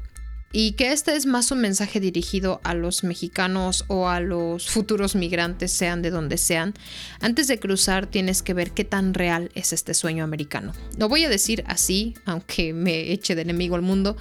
y 0.52 0.72
que 0.74 0.94
este 0.94 1.15
es 1.15 1.26
más 1.26 1.52
un 1.52 1.60
mensaje 1.60 2.00
dirigido 2.00 2.62
a 2.63 2.74
los 2.76 3.04
mexicanos 3.04 3.84
o 3.88 4.08
a 4.08 4.22
los 4.22 4.70
futuros 4.70 5.15
migrantes, 5.15 5.72
sean 5.72 6.02
de 6.02 6.12
donde 6.12 6.38
sean. 6.38 6.74
Antes 7.20 7.48
de 7.48 7.60
cruzar 7.60 8.08
tienes 8.08 8.41
que 8.41 8.54
ver 8.54 8.72
qué 8.72 8.86
tan 8.86 9.13
real 9.13 9.52
es 9.54 9.74
este 9.74 9.94
sueño 9.94 10.24
americano. 10.24 10.72
Lo 10.98 11.10
voy 11.10 11.26
a 11.26 11.30
decir 11.30 11.63
así, 11.68 12.13
aunque 12.26 12.74
me 12.74 13.12
eche 13.12 13.36
de 13.36 13.41
enemigo 13.41 13.76
al 13.76 13.82
mundo. 13.82 14.15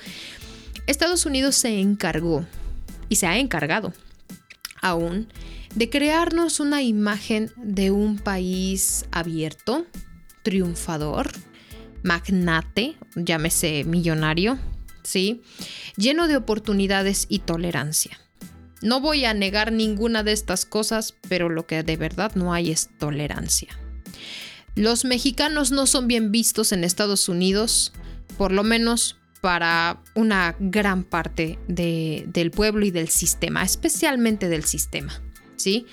Estados 0.86 1.24
Unidos 1.24 1.54
se 1.54 1.78
encargó 1.80 2.44
y 3.08 3.16
se 3.16 3.26
ha 3.26 3.38
encargado 3.38 3.92
aún 4.84 5.28
de 5.74 5.88
crearnos 5.88 6.60
una 6.60 6.82
imagen 6.82 7.50
de 7.56 7.90
un 7.90 8.18
país 8.18 9.06
abierto, 9.10 9.86
triunfador, 10.42 11.32
magnate, 12.02 12.96
llámese 13.16 13.82
millonario, 13.84 14.58
¿sí? 15.02 15.42
Lleno 15.96 16.28
de 16.28 16.36
oportunidades 16.36 17.26
y 17.28 17.40
tolerancia. 17.40 18.20
No 18.82 19.00
voy 19.00 19.24
a 19.24 19.32
negar 19.32 19.72
ninguna 19.72 20.22
de 20.22 20.32
estas 20.32 20.66
cosas, 20.66 21.14
pero 21.28 21.48
lo 21.48 21.66
que 21.66 21.82
de 21.82 21.96
verdad 21.96 22.32
no 22.34 22.52
hay 22.52 22.70
es 22.70 22.90
tolerancia. 22.98 23.68
Los 24.76 25.06
mexicanos 25.06 25.72
no 25.72 25.86
son 25.86 26.06
bien 26.06 26.30
vistos 26.30 26.72
en 26.72 26.84
Estados 26.84 27.28
Unidos, 27.28 27.92
por 28.36 28.52
lo 28.52 28.62
menos 28.64 29.16
para 29.44 30.00
una 30.14 30.56
gran 30.58 31.04
parte 31.04 31.58
del 31.68 32.50
pueblo 32.50 32.86
y 32.86 32.90
del 32.90 33.10
sistema, 33.10 33.62
especialmente 33.62 34.48
del 34.48 34.64
sistema, 34.64 35.20
¿sí? 35.56 35.84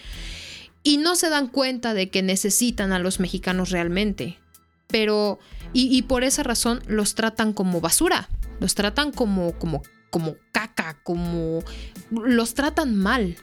Y 0.84 0.96
no 0.96 1.18
se 1.18 1.28
dan 1.28 1.50
cuenta 1.50 1.94
de 1.94 2.10
que 2.10 2.22
necesitan 2.22 2.94
a 2.94 3.00
los 3.00 3.20
mexicanos 3.20 3.70
realmente, 3.70 4.40
pero, 4.88 5.38
y, 5.74 5.94
y 5.94 6.04
por 6.04 6.24
esa 6.24 6.44
razón 6.44 6.82
los 6.88 7.14
tratan 7.14 7.52
como 7.52 7.82
basura, 7.82 8.30
los 8.62 8.74
tratan 8.74 9.12
como, 9.12 9.52
como, 9.60 9.82
como 10.12 10.38
caca, 10.54 11.02
como... 11.04 11.62
los 12.10 12.54
tratan 12.54 12.96
mal, 12.96 13.36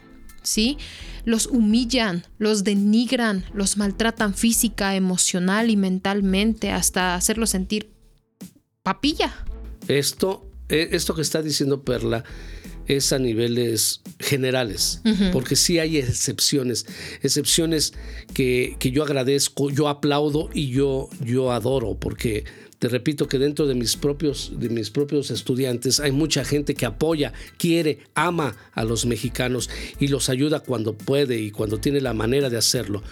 ¿sí? 0.43 0.79
Los 1.27 1.45
humillan, 1.49 2.25
los 2.39 2.65
denigran, 2.65 3.45
los 3.53 3.77
maltratan 3.77 4.33
física, 4.33 4.97
emocional 4.97 5.69
y 5.69 5.77
mentalmente 5.77 6.71
hasta 6.71 7.15
hacerlos 7.15 7.51
sentir 7.51 7.93
papilla. 8.83 9.45
Esto, 9.89 10.47
e, 10.69 10.91
esto 10.93 11.15
que 11.15 11.23
está 11.23 11.43
diciendo 11.43 11.83
Perla 11.83 12.25
es 12.87 13.13
a 13.13 13.19
niveles 13.19 14.01
generales, 14.19 15.03
porque 15.33 15.57
sí 15.57 15.79
hay 15.79 15.99
excepciones, 15.99 16.87
excepciones 17.23 17.93
que, 18.33 18.77
que, 18.79 18.91
yo 18.91 19.03
agradezco, 19.03 19.71
yo 19.71 19.89
aplaudo 19.89 20.49
y 20.55 20.71
yo, 20.71 21.11
yo 21.21 21.53
adoro, 21.53 21.99
porque 22.01 22.45
te 22.79 22.89
repito 22.89 23.27
que 23.29 23.39
dentro 23.39 23.67
de 23.67 23.75
mis 23.75 23.97
propios 23.97 24.53
de 24.57 24.69
mis 24.69 24.91
propios 24.91 25.31
estudiantes 25.31 26.01
hay 26.01 26.13
mucha 26.13 26.45
gente 26.45 26.75
que 26.75 26.87
apoya, 26.87 27.33
quiere, 27.57 27.99
ama 28.15 28.57
a 28.73 28.85
los 28.85 29.05
mexicanos 29.05 29.69
y 29.99 30.09
los 30.09 30.29
ayuda 30.29 30.61
cuando 30.61 30.97
puede 30.97 31.39
y 31.41 31.51
cuando 31.51 31.79
tiene 31.79 32.01
la 32.01 32.15
manera 32.15 32.51
de 32.51 32.57
hacerlo. 32.57 33.03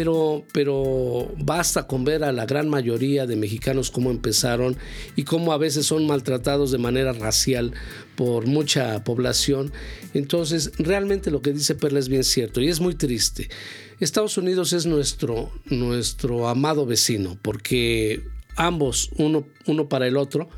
Pero, 0.00 0.46
pero 0.54 1.30
basta 1.36 1.86
con 1.86 2.04
ver 2.04 2.24
a 2.24 2.32
la 2.32 2.46
gran 2.46 2.70
mayoría 2.70 3.26
de 3.26 3.36
mexicanos 3.36 3.90
cómo 3.90 4.10
empezaron 4.10 4.78
y 5.14 5.24
cómo 5.24 5.52
a 5.52 5.58
veces 5.58 5.84
son 5.84 6.06
maltratados 6.06 6.70
de 6.70 6.78
manera 6.78 7.12
racial 7.12 7.74
por 8.16 8.46
mucha 8.46 9.04
población. 9.04 9.74
Entonces, 10.14 10.72
realmente 10.78 11.30
lo 11.30 11.42
que 11.42 11.52
dice 11.52 11.74
Perla 11.74 11.98
es 11.98 12.08
bien 12.08 12.24
cierto 12.24 12.62
y 12.62 12.68
es 12.68 12.80
muy 12.80 12.94
triste. 12.94 13.50
Estados 13.98 14.38
Unidos 14.38 14.72
es 14.72 14.86
nuestro, 14.86 15.52
nuestro 15.66 16.48
amado 16.48 16.86
vecino 16.86 17.38
porque 17.42 18.24
ambos, 18.56 19.10
uno, 19.18 19.46
uno 19.66 19.90
para 19.90 20.06
el 20.06 20.16
otro, 20.16 20.48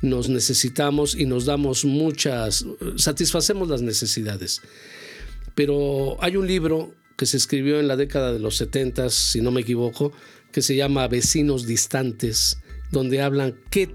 nos 0.00 0.28
necesitamos 0.28 1.16
y 1.16 1.26
nos 1.26 1.44
damos 1.44 1.84
muchas, 1.84 2.64
satisfacemos 2.94 3.68
las 3.68 3.82
necesidades. 3.82 4.62
Pero 5.56 6.22
hay 6.22 6.36
un 6.36 6.46
libro 6.46 6.94
que 7.16 7.26
se 7.26 7.36
escribió 7.36 7.80
en 7.80 7.88
la 7.88 7.96
década 7.96 8.32
de 8.32 8.38
los 8.38 8.56
70, 8.56 9.10
si 9.10 9.40
no 9.40 9.50
me 9.50 9.60
equivoco, 9.62 10.12
que 10.52 10.62
se 10.62 10.76
llama 10.76 11.08
Vecinos 11.08 11.66
Distantes, 11.66 12.58
donde 12.90 13.22
hablan 13.22 13.56
qué 13.70 13.94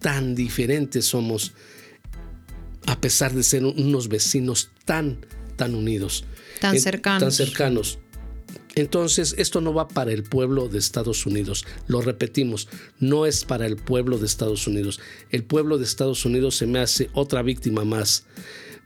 tan 0.00 0.34
diferentes 0.34 1.04
somos 1.04 1.52
a 2.86 3.00
pesar 3.00 3.34
de 3.34 3.42
ser 3.42 3.64
unos 3.64 4.08
vecinos 4.08 4.70
tan, 4.86 5.18
tan 5.56 5.74
unidos. 5.74 6.24
Tan 6.60 6.78
cercanos. 6.80 7.20
Tan 7.20 7.32
cercanos. 7.32 7.98
Entonces, 8.74 9.34
esto 9.36 9.60
no 9.60 9.74
va 9.74 9.88
para 9.88 10.12
el 10.12 10.22
pueblo 10.22 10.68
de 10.68 10.78
Estados 10.78 11.26
Unidos. 11.26 11.66
Lo 11.86 12.00
repetimos, 12.00 12.68
no 12.98 13.26
es 13.26 13.44
para 13.44 13.66
el 13.66 13.76
pueblo 13.76 14.18
de 14.18 14.26
Estados 14.26 14.66
Unidos. 14.66 15.00
El 15.30 15.44
pueblo 15.44 15.76
de 15.76 15.84
Estados 15.84 16.24
Unidos 16.24 16.56
se 16.56 16.66
me 16.66 16.78
hace 16.78 17.10
otra 17.12 17.42
víctima 17.42 17.84
más. 17.84 18.24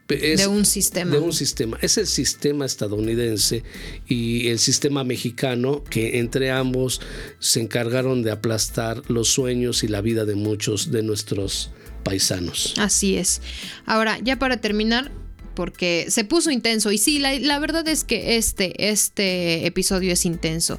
De 0.08 0.46
un 0.46 0.64
sistema. 0.64 1.10
De 1.10 1.18
un 1.18 1.32
sistema. 1.32 1.78
Es 1.80 1.98
el 1.98 2.06
sistema 2.06 2.66
estadounidense 2.66 3.62
y 4.06 4.48
el 4.48 4.58
sistema 4.58 5.04
mexicano 5.04 5.84
que 5.84 6.18
entre 6.18 6.50
ambos 6.50 7.00
se 7.38 7.60
encargaron 7.60 8.22
de 8.22 8.30
aplastar 8.30 9.02
los 9.08 9.28
sueños 9.28 9.84
y 9.84 9.88
la 9.88 10.00
vida 10.00 10.24
de 10.24 10.34
muchos 10.34 10.90
de 10.90 11.02
nuestros 11.02 11.70
paisanos. 12.02 12.74
Así 12.78 13.16
es. 13.16 13.40
Ahora, 13.86 14.18
ya 14.22 14.38
para 14.38 14.60
terminar, 14.60 15.12
porque 15.54 16.06
se 16.08 16.24
puso 16.24 16.50
intenso. 16.50 16.92
Y 16.92 16.98
sí, 16.98 17.18
la, 17.18 17.58
verdad 17.58 17.86
es 17.88 18.04
que 18.04 18.36
este, 18.36 18.90
este 18.90 19.66
episodio 19.66 20.12
es 20.12 20.24
intenso. 20.24 20.78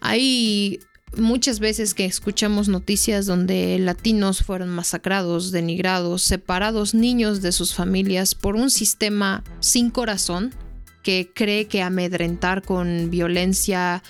Hay 0.00 0.80
muchas 1.16 1.60
veces 1.60 1.94
que 1.94 2.04
escuchamos 2.04 2.68
noticias 2.68 3.26
donde 3.26 3.78
latinos 3.78 4.42
fueron 4.42 4.68
masacrados, 4.68 5.50
denigrados, 5.50 6.22
separados 6.22 6.94
niños 6.94 7.42
de 7.42 7.52
sus 7.52 7.74
familias 7.74 8.34
por 8.34 8.56
un 8.56 8.70
sistema 8.70 9.44
sin 9.60 9.90
corazón 9.90 10.54
que 11.02 11.30
cree 11.32 11.66
que 11.66 11.80
amedrentar 11.80 12.62
con 12.62 13.10
violencia, 13.10 14.02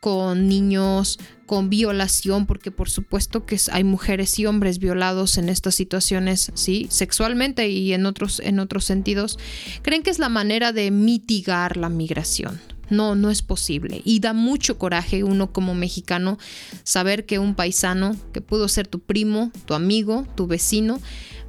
con 0.00 0.48
niños, 0.48 1.18
con 1.46 1.70
violación, 1.70 2.46
porque 2.46 2.70
por 2.70 2.90
supuesto 2.90 3.46
que 3.46 3.58
hay 3.72 3.84
mujeres 3.84 4.38
y 4.38 4.46
hombres 4.46 4.78
violados 4.78 5.38
en 5.38 5.48
estas 5.48 5.74
situaciones, 5.74 6.52
sí, 6.54 6.86
sexualmente 6.90 7.68
y 7.68 7.92
en 7.92 8.06
otros, 8.06 8.40
en 8.40 8.58
otros 8.58 8.84
sentidos, 8.84 9.38
creen 9.82 10.02
que 10.02 10.10
es 10.10 10.18
la 10.18 10.28
manera 10.28 10.72
de 10.72 10.90
mitigar 10.90 11.76
la 11.76 11.88
migración. 11.88 12.60
No, 12.90 13.14
no 13.14 13.30
es 13.30 13.42
posible. 13.42 14.00
Y 14.04 14.20
da 14.20 14.32
mucho 14.32 14.78
coraje 14.78 15.24
uno 15.24 15.52
como 15.52 15.74
mexicano 15.74 16.38
saber 16.84 17.26
que 17.26 17.38
un 17.38 17.54
paisano, 17.54 18.16
que 18.32 18.40
pudo 18.40 18.68
ser 18.68 18.86
tu 18.86 19.00
primo, 19.00 19.50
tu 19.64 19.74
amigo, 19.74 20.26
tu 20.36 20.46
vecino, 20.46 21.00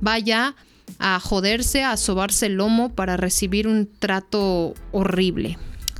vaya 0.01 0.55
a 0.99 1.19
joderse, 1.19 1.83
a 1.83 1.97
sobarse 1.97 2.47
el 2.47 2.55
lomo 2.55 2.93
para 2.93 3.17
recibir 3.17 3.67
un 3.67 3.87
trato 3.99 4.73
horrible. 4.91 5.57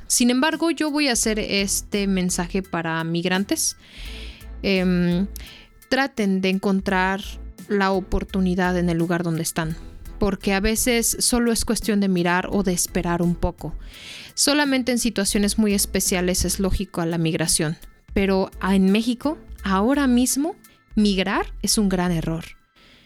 Sin 0.08 0.30
embargo, 0.30 0.72
yo 0.72 0.90
voy 0.90 1.10
a 1.10 1.14
hacer 1.14 1.38
este 1.40 2.08
mensaje 2.08 2.64
para 2.64 3.04
migrantes. 3.04 3.76
Em, 4.64 5.28
traten 5.90 6.42
de 6.42 6.50
encontrar 6.50 7.22
la 7.68 7.92
oportunidad 7.92 8.78
en 8.78 8.90
el 8.90 8.98
lugar 8.98 9.24
donde 9.24 9.44
están, 9.44 9.76
porque 10.20 10.54
a 10.54 10.60
veces 10.60 11.18
solo 11.20 11.52
es 11.52 11.66
cuestión 11.66 12.00
de 12.00 12.08
mirar 12.08 12.50
o 12.52 12.64
de 12.64 12.74
esperar 12.74 13.22
un 13.22 13.36
poco. 13.36 13.76
Solamente 14.34 14.92
en 14.92 15.00
situaciones 15.00 15.58
muy 15.58 15.74
especiales 15.74 16.46
es 16.46 16.60
lógico 16.60 17.02
a 17.02 17.06
la 17.06 17.18
migración, 17.18 17.78
pero 18.14 18.52
en 18.62 18.92
México, 18.92 19.38
ahora 19.64 20.08
mismo, 20.08 20.56
migrar 20.96 21.54
es 21.62 21.78
un 21.78 21.90
gran 21.90 22.12
error. 22.12 22.46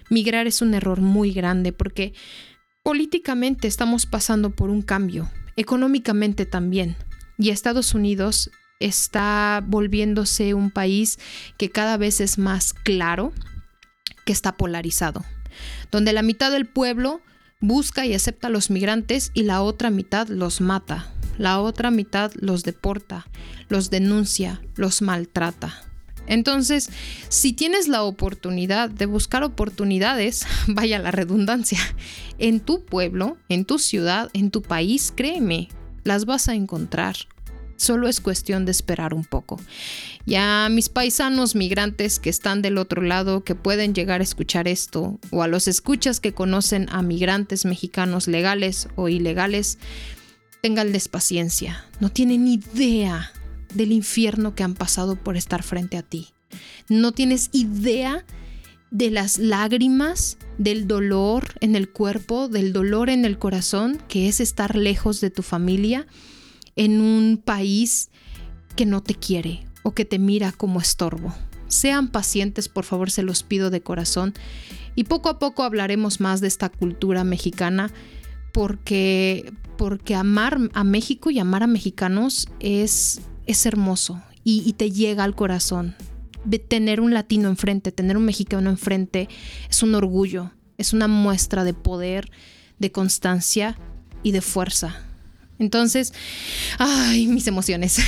Migrar 0.10 0.47
es 0.47 0.62
un 0.62 0.74
error 0.74 1.00
muy 1.02 1.32
grande 1.32 1.71
porque 1.71 2.13
políticamente 2.84 3.67
estamos 3.67 4.06
pasando 4.06 4.50
por 4.50 4.69
un 4.69 4.82
cambio 4.82 5.30
económicamente 5.56 6.45
también. 6.45 6.95
Y 7.38 7.50
Estados 7.50 7.93
Unidos 7.93 8.52
está 8.80 9.63
volviéndose 9.65 10.54
un 10.54 10.71
país 10.71 11.19
que 11.58 11.69
cada 11.69 11.97
vez 11.97 12.19
es 12.21 12.38
más 12.38 12.74
claro 12.74 13.32
que 14.26 14.34
está 14.34 14.58
polarizado, 14.58 15.24
donde 15.91 16.13
la 16.13 16.21
mitad 16.21 16.52
del 16.52 16.65
pueblo 16.65 17.21
busca 17.60 18.06
y 18.06 18.13
acepta 18.13 18.47
a 18.47 18.52
los 18.52 18.69
migrantes 18.69 19.32
y 19.34 19.43
la 19.43 19.62
otra 19.62 19.89
mitad 19.89 20.28
los 20.28 20.62
mata, 20.62 21.13
la 21.38 21.60
otra 21.60 21.91
mitad 21.91 22.32
los 22.36 22.63
deporta, 22.63 23.28
los 23.69 23.89
denuncia, 23.89 24.62
los 24.76 25.02
maltrata. 25.02 25.84
Entonces, 26.28 26.89
si 27.30 27.54
tienes 27.54 27.88
la 27.88 28.04
oportunidad 28.04 28.89
de 28.89 29.06
buscar 29.06 29.43
oportunidades, 29.43 30.45
vaya 30.67 31.00
la 31.00 31.12
redundancia, 31.12 31.80
en 32.39 32.60
tu 32.60 32.86
pueblo, 32.86 33.38
en 33.50 33.65
tu 33.65 33.80
ciudad, 33.80 34.30
en 34.34 34.52
tu 34.52 34.62
país, 34.62 35.13
créeme, 35.15 35.69
las 36.04 36.26
vas 36.26 36.47
a 36.47 36.56
encontrar. 36.56 37.15
Solo 37.81 38.07
es 38.07 38.21
cuestión 38.21 38.63
de 38.63 38.71
esperar 38.71 39.15
un 39.15 39.25
poco. 39.25 39.59
Ya 40.27 40.69
mis 40.69 40.89
paisanos 40.89 41.55
migrantes 41.55 42.19
que 42.19 42.29
están 42.29 42.61
del 42.61 42.77
otro 42.77 43.01
lado, 43.01 43.43
que 43.43 43.55
pueden 43.55 43.95
llegar 43.95 44.21
a 44.21 44.23
escuchar 44.23 44.67
esto, 44.67 45.19
o 45.31 45.41
a 45.41 45.47
los 45.47 45.67
escuchas 45.67 46.19
que 46.19 46.31
conocen 46.31 46.85
a 46.91 47.01
migrantes 47.01 47.65
mexicanos 47.65 48.27
legales 48.27 48.87
o 48.95 49.09
ilegales, 49.09 49.79
tenganles 50.61 51.07
paciencia. 51.07 51.83
No 51.99 52.11
tienen 52.11 52.47
idea 52.47 53.31
del 53.73 53.93
infierno 53.93 54.53
que 54.53 54.61
han 54.61 54.75
pasado 54.75 55.15
por 55.15 55.35
estar 55.35 55.63
frente 55.63 55.97
a 55.97 56.03
ti. 56.03 56.27
No 56.87 57.13
tienes 57.13 57.49
idea 57.51 58.25
de 58.91 59.09
las 59.09 59.39
lágrimas, 59.39 60.37
del 60.59 60.87
dolor 60.87 61.55
en 61.61 61.75
el 61.75 61.89
cuerpo, 61.89 62.47
del 62.47 62.73
dolor 62.73 63.09
en 63.09 63.25
el 63.25 63.39
corazón, 63.39 63.99
que 64.07 64.29
es 64.29 64.39
estar 64.39 64.75
lejos 64.75 65.19
de 65.19 65.31
tu 65.31 65.41
familia 65.41 66.05
en 66.81 66.99
un 66.99 67.37
país 67.37 68.09
que 68.75 68.85
no 68.85 69.03
te 69.03 69.15
quiere 69.15 69.65
o 69.83 69.93
que 69.93 70.05
te 70.05 70.19
mira 70.19 70.51
como 70.51 70.79
estorbo. 70.81 71.33
Sean 71.67 72.09
pacientes, 72.09 72.69
por 72.69 72.85
favor, 72.85 73.11
se 73.11 73.23
los 73.23 73.43
pido 73.43 73.69
de 73.69 73.81
corazón. 73.81 74.33
Y 74.95 75.03
poco 75.03 75.29
a 75.29 75.39
poco 75.39 75.63
hablaremos 75.63 76.19
más 76.19 76.41
de 76.41 76.47
esta 76.47 76.69
cultura 76.69 77.23
mexicana 77.23 77.91
porque, 78.51 79.53
porque 79.77 80.15
amar 80.15 80.57
a 80.73 80.83
México 80.83 81.29
y 81.29 81.39
amar 81.39 81.63
a 81.63 81.67
mexicanos 81.67 82.49
es 82.59 83.21
es 83.45 83.65
hermoso 83.65 84.21
y, 84.43 84.73
te 84.73 84.91
llega 84.91 85.23
al 85.23 85.35
corazón. 85.35 85.95
tener 86.67 86.99
un 86.99 87.13
latino 87.13 87.47
enfrente, 87.47 87.91
tener 87.91 88.17
un 88.17 88.25
mexicano 88.25 88.71
enfrente, 88.71 89.29
es 89.69 89.83
un 89.83 89.93
orgullo, 89.93 90.51
es 90.79 90.93
una 90.93 91.07
muestra 91.07 91.63
de 91.63 91.75
poder, 91.75 92.31
de 92.79 92.91
constancia 92.91 93.77
y 94.23 94.31
de 94.31 94.41
fuerza. 94.41 95.05
Entonces, 95.62 96.13
ay, 96.80 97.28
mis 97.28 97.47
emociones. 97.47 98.00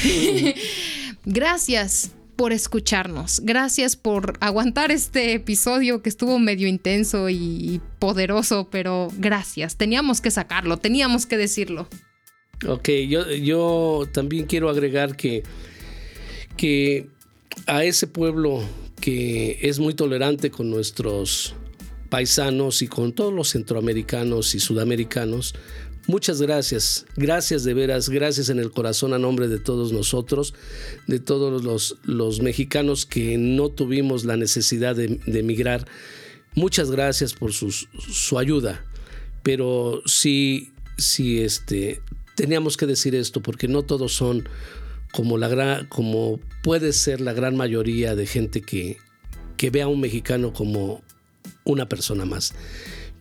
Gracias 1.25 2.11
por 2.35 2.51
escucharnos. 2.51 3.41
Gracias 3.43 3.95
por 3.95 4.37
aguantar 4.39 4.91
este 4.91 5.33
episodio 5.33 6.01
que 6.01 6.09
estuvo 6.09 6.39
medio 6.39 6.67
intenso 6.67 7.29
y 7.29 7.79
poderoso, 7.99 8.69
pero 8.71 9.09
gracias. 9.17 9.77
Teníamos 9.77 10.19
que 10.19 10.31
sacarlo, 10.31 10.77
teníamos 10.77 11.27
que 11.27 11.37
decirlo. 11.37 11.87
Ok, 12.67 12.89
yo, 13.07 13.29
yo 13.31 14.07
también 14.11 14.45
quiero 14.47 14.69
agregar 14.69 15.15
que, 15.15 15.43
que 16.57 17.07
a 17.67 17.83
ese 17.83 18.07
pueblo 18.07 18.63
que 18.99 19.59
es 19.61 19.79
muy 19.79 19.93
tolerante 19.93 20.49
con 20.49 20.71
nuestros 20.71 21.55
paisanos 22.13 22.83
y 22.83 22.87
con 22.87 23.11
todos 23.13 23.33
los 23.33 23.49
centroamericanos 23.49 24.53
y 24.53 24.59
sudamericanos, 24.59 25.55
muchas 26.07 26.41
gracias, 26.41 27.05
gracias 27.15 27.63
de 27.63 27.73
veras, 27.73 28.09
gracias 28.09 28.49
en 28.49 28.59
el 28.59 28.71
corazón 28.71 29.13
a 29.13 29.19
nombre 29.19 29.47
de 29.47 29.59
todos 29.59 29.91
nosotros, 29.91 30.53
de 31.07 31.19
todos 31.19 31.63
los, 31.63 31.97
los 32.03 32.41
mexicanos 32.41 33.05
que 33.05 33.37
no 33.37 33.69
tuvimos 33.69 34.25
la 34.25 34.37
necesidad 34.37 34.95
de, 34.95 35.19
emigrar. 35.25 35.87
Muchas 36.55 36.91
gracias 36.91 37.33
por 37.33 37.51
su 37.53 38.39
ayuda 38.39 38.85
pero 39.43 40.01
sí, 40.05 40.71
sí, 40.97 41.41
este, 41.41 42.01
teníamos 42.35 42.77
que 42.77 42.87
decir 42.87 43.13
esto 43.13 43.41
porque 43.41 43.67
no 43.67 43.83
todos 43.83 44.13
son 44.13 44.47
como 45.11 45.37
la 45.37 45.49
gran, 45.49 45.85
como 45.87 46.39
puede 46.63 46.93
ser 46.93 47.21
la 47.21 47.33
gran 47.33 47.55
mayoría 47.55 48.15
de 48.15 48.25
gente 48.25 48.61
que, 48.61 48.97
que 49.57 49.69
ve 49.69 49.81
a 49.83 49.87
un 49.87 49.99
mexicano 49.99 50.53
como 50.53 51.03
una 51.65 51.87
persona 51.87 52.25
más. 52.25 52.55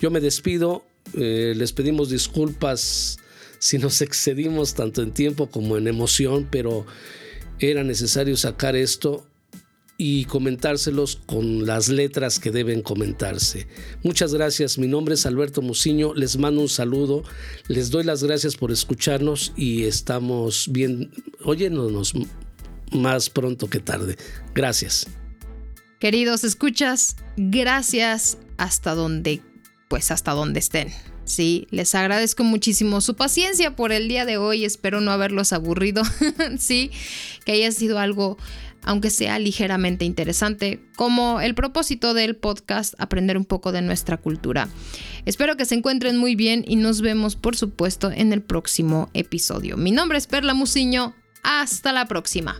Yo 0.01 0.11
me 0.11 0.21
despido, 0.21 0.85
eh, 1.15 1.55
les 1.57 1.73
pedimos 1.73 2.11
disculpas 2.11 3.19
si 3.59 3.79
nos 3.79 4.01
excedimos 4.03 4.75
tanto 4.75 5.03
en 5.03 5.13
tiempo 5.13 5.49
como 5.49 5.77
en 5.77 5.89
emoción, 5.89 6.49
pero 6.51 6.87
era 7.59 7.85
necesario 7.85 8.37
sacar 8.37 8.77
esto 8.77 9.27
y 9.99 10.25
comentárselos 10.25 11.21
con 11.27 11.65
las 11.65 11.89
letras 11.89 12.41
que 12.41 12.51
deben 12.51 12.83
comentarse. 12.83 13.69
Muchas 14.03 14.35
gracias, 14.35 14.79
mi 14.79 14.89
nombre 14.89 15.15
es 15.15 15.27
Alberto 15.27 15.63
Muciño, 15.63 16.13
les 16.15 16.39
mando 16.39 16.61
un 16.61 16.69
saludo, 16.69 17.23
les 17.69 17.91
doy 17.91 18.03
las 18.03 18.25
gracias 18.25 18.57
por 18.57 18.73
escucharnos 18.73 19.53
y 19.57 19.85
estamos 19.85 20.69
bien, 20.73 21.13
oyéndonos 21.45 22.15
más 22.91 23.31
pronto 23.31 23.71
que 23.71 23.79
tarde. 23.79 24.17
Gracias. 24.55 25.07
Queridos 26.01 26.43
escuchas, 26.43 27.17
gracias 27.37 28.39
hasta 28.57 28.97
donde, 28.97 29.41
pues 29.93 30.11
hasta 30.11 30.33
donde 30.33 30.59
estén. 30.59 30.89
Sí, 31.27 31.67
les 31.71 31.95
agradezco 31.95 32.45
muchísimo 32.45 33.03
su 33.03 33.15
paciencia 33.15 33.77
por 33.77 33.93
el 33.93 34.09
día 34.09 34.25
de 34.25 34.39
hoy. 34.39 34.65
Espero 34.65 35.03
no 35.03 35.11
haberlos 35.11 35.53
aburrido. 35.53 36.03
sí, 36.59 36.91
que 37.45 37.53
haya 37.53 37.71
sido 37.73 37.99
algo, 37.99 38.39
aunque 38.85 39.11
sea 39.11 39.39
ligeramente 39.39 40.07
interesante, 40.07 40.81
como 40.97 41.43
el 41.43 41.55
propósito 41.55 42.15
del 42.15 42.37
podcast, 42.37 42.95
aprender 42.97 43.37
un 43.37 43.45
poco 43.45 43.71
de 43.71 43.83
nuestra 43.83 44.17
cultura. 44.17 44.67
Espero 45.27 45.59
que 45.59 45.67
se 45.67 45.75
encuentren 45.75 46.17
muy 46.17 46.37
bien 46.37 46.65
y 46.67 46.77
nos 46.77 47.03
vemos, 47.03 47.37
por 47.37 47.55
supuesto, 47.55 48.11
en 48.11 48.33
el 48.33 48.41
próximo 48.41 49.11
episodio. 49.13 49.77
Mi 49.77 49.91
nombre 49.91 50.17
es 50.17 50.27
Perla 50.27 50.55
Musiño. 50.55 51.15
Hasta 51.43 51.93
la 51.93 52.07
próxima. 52.07 52.59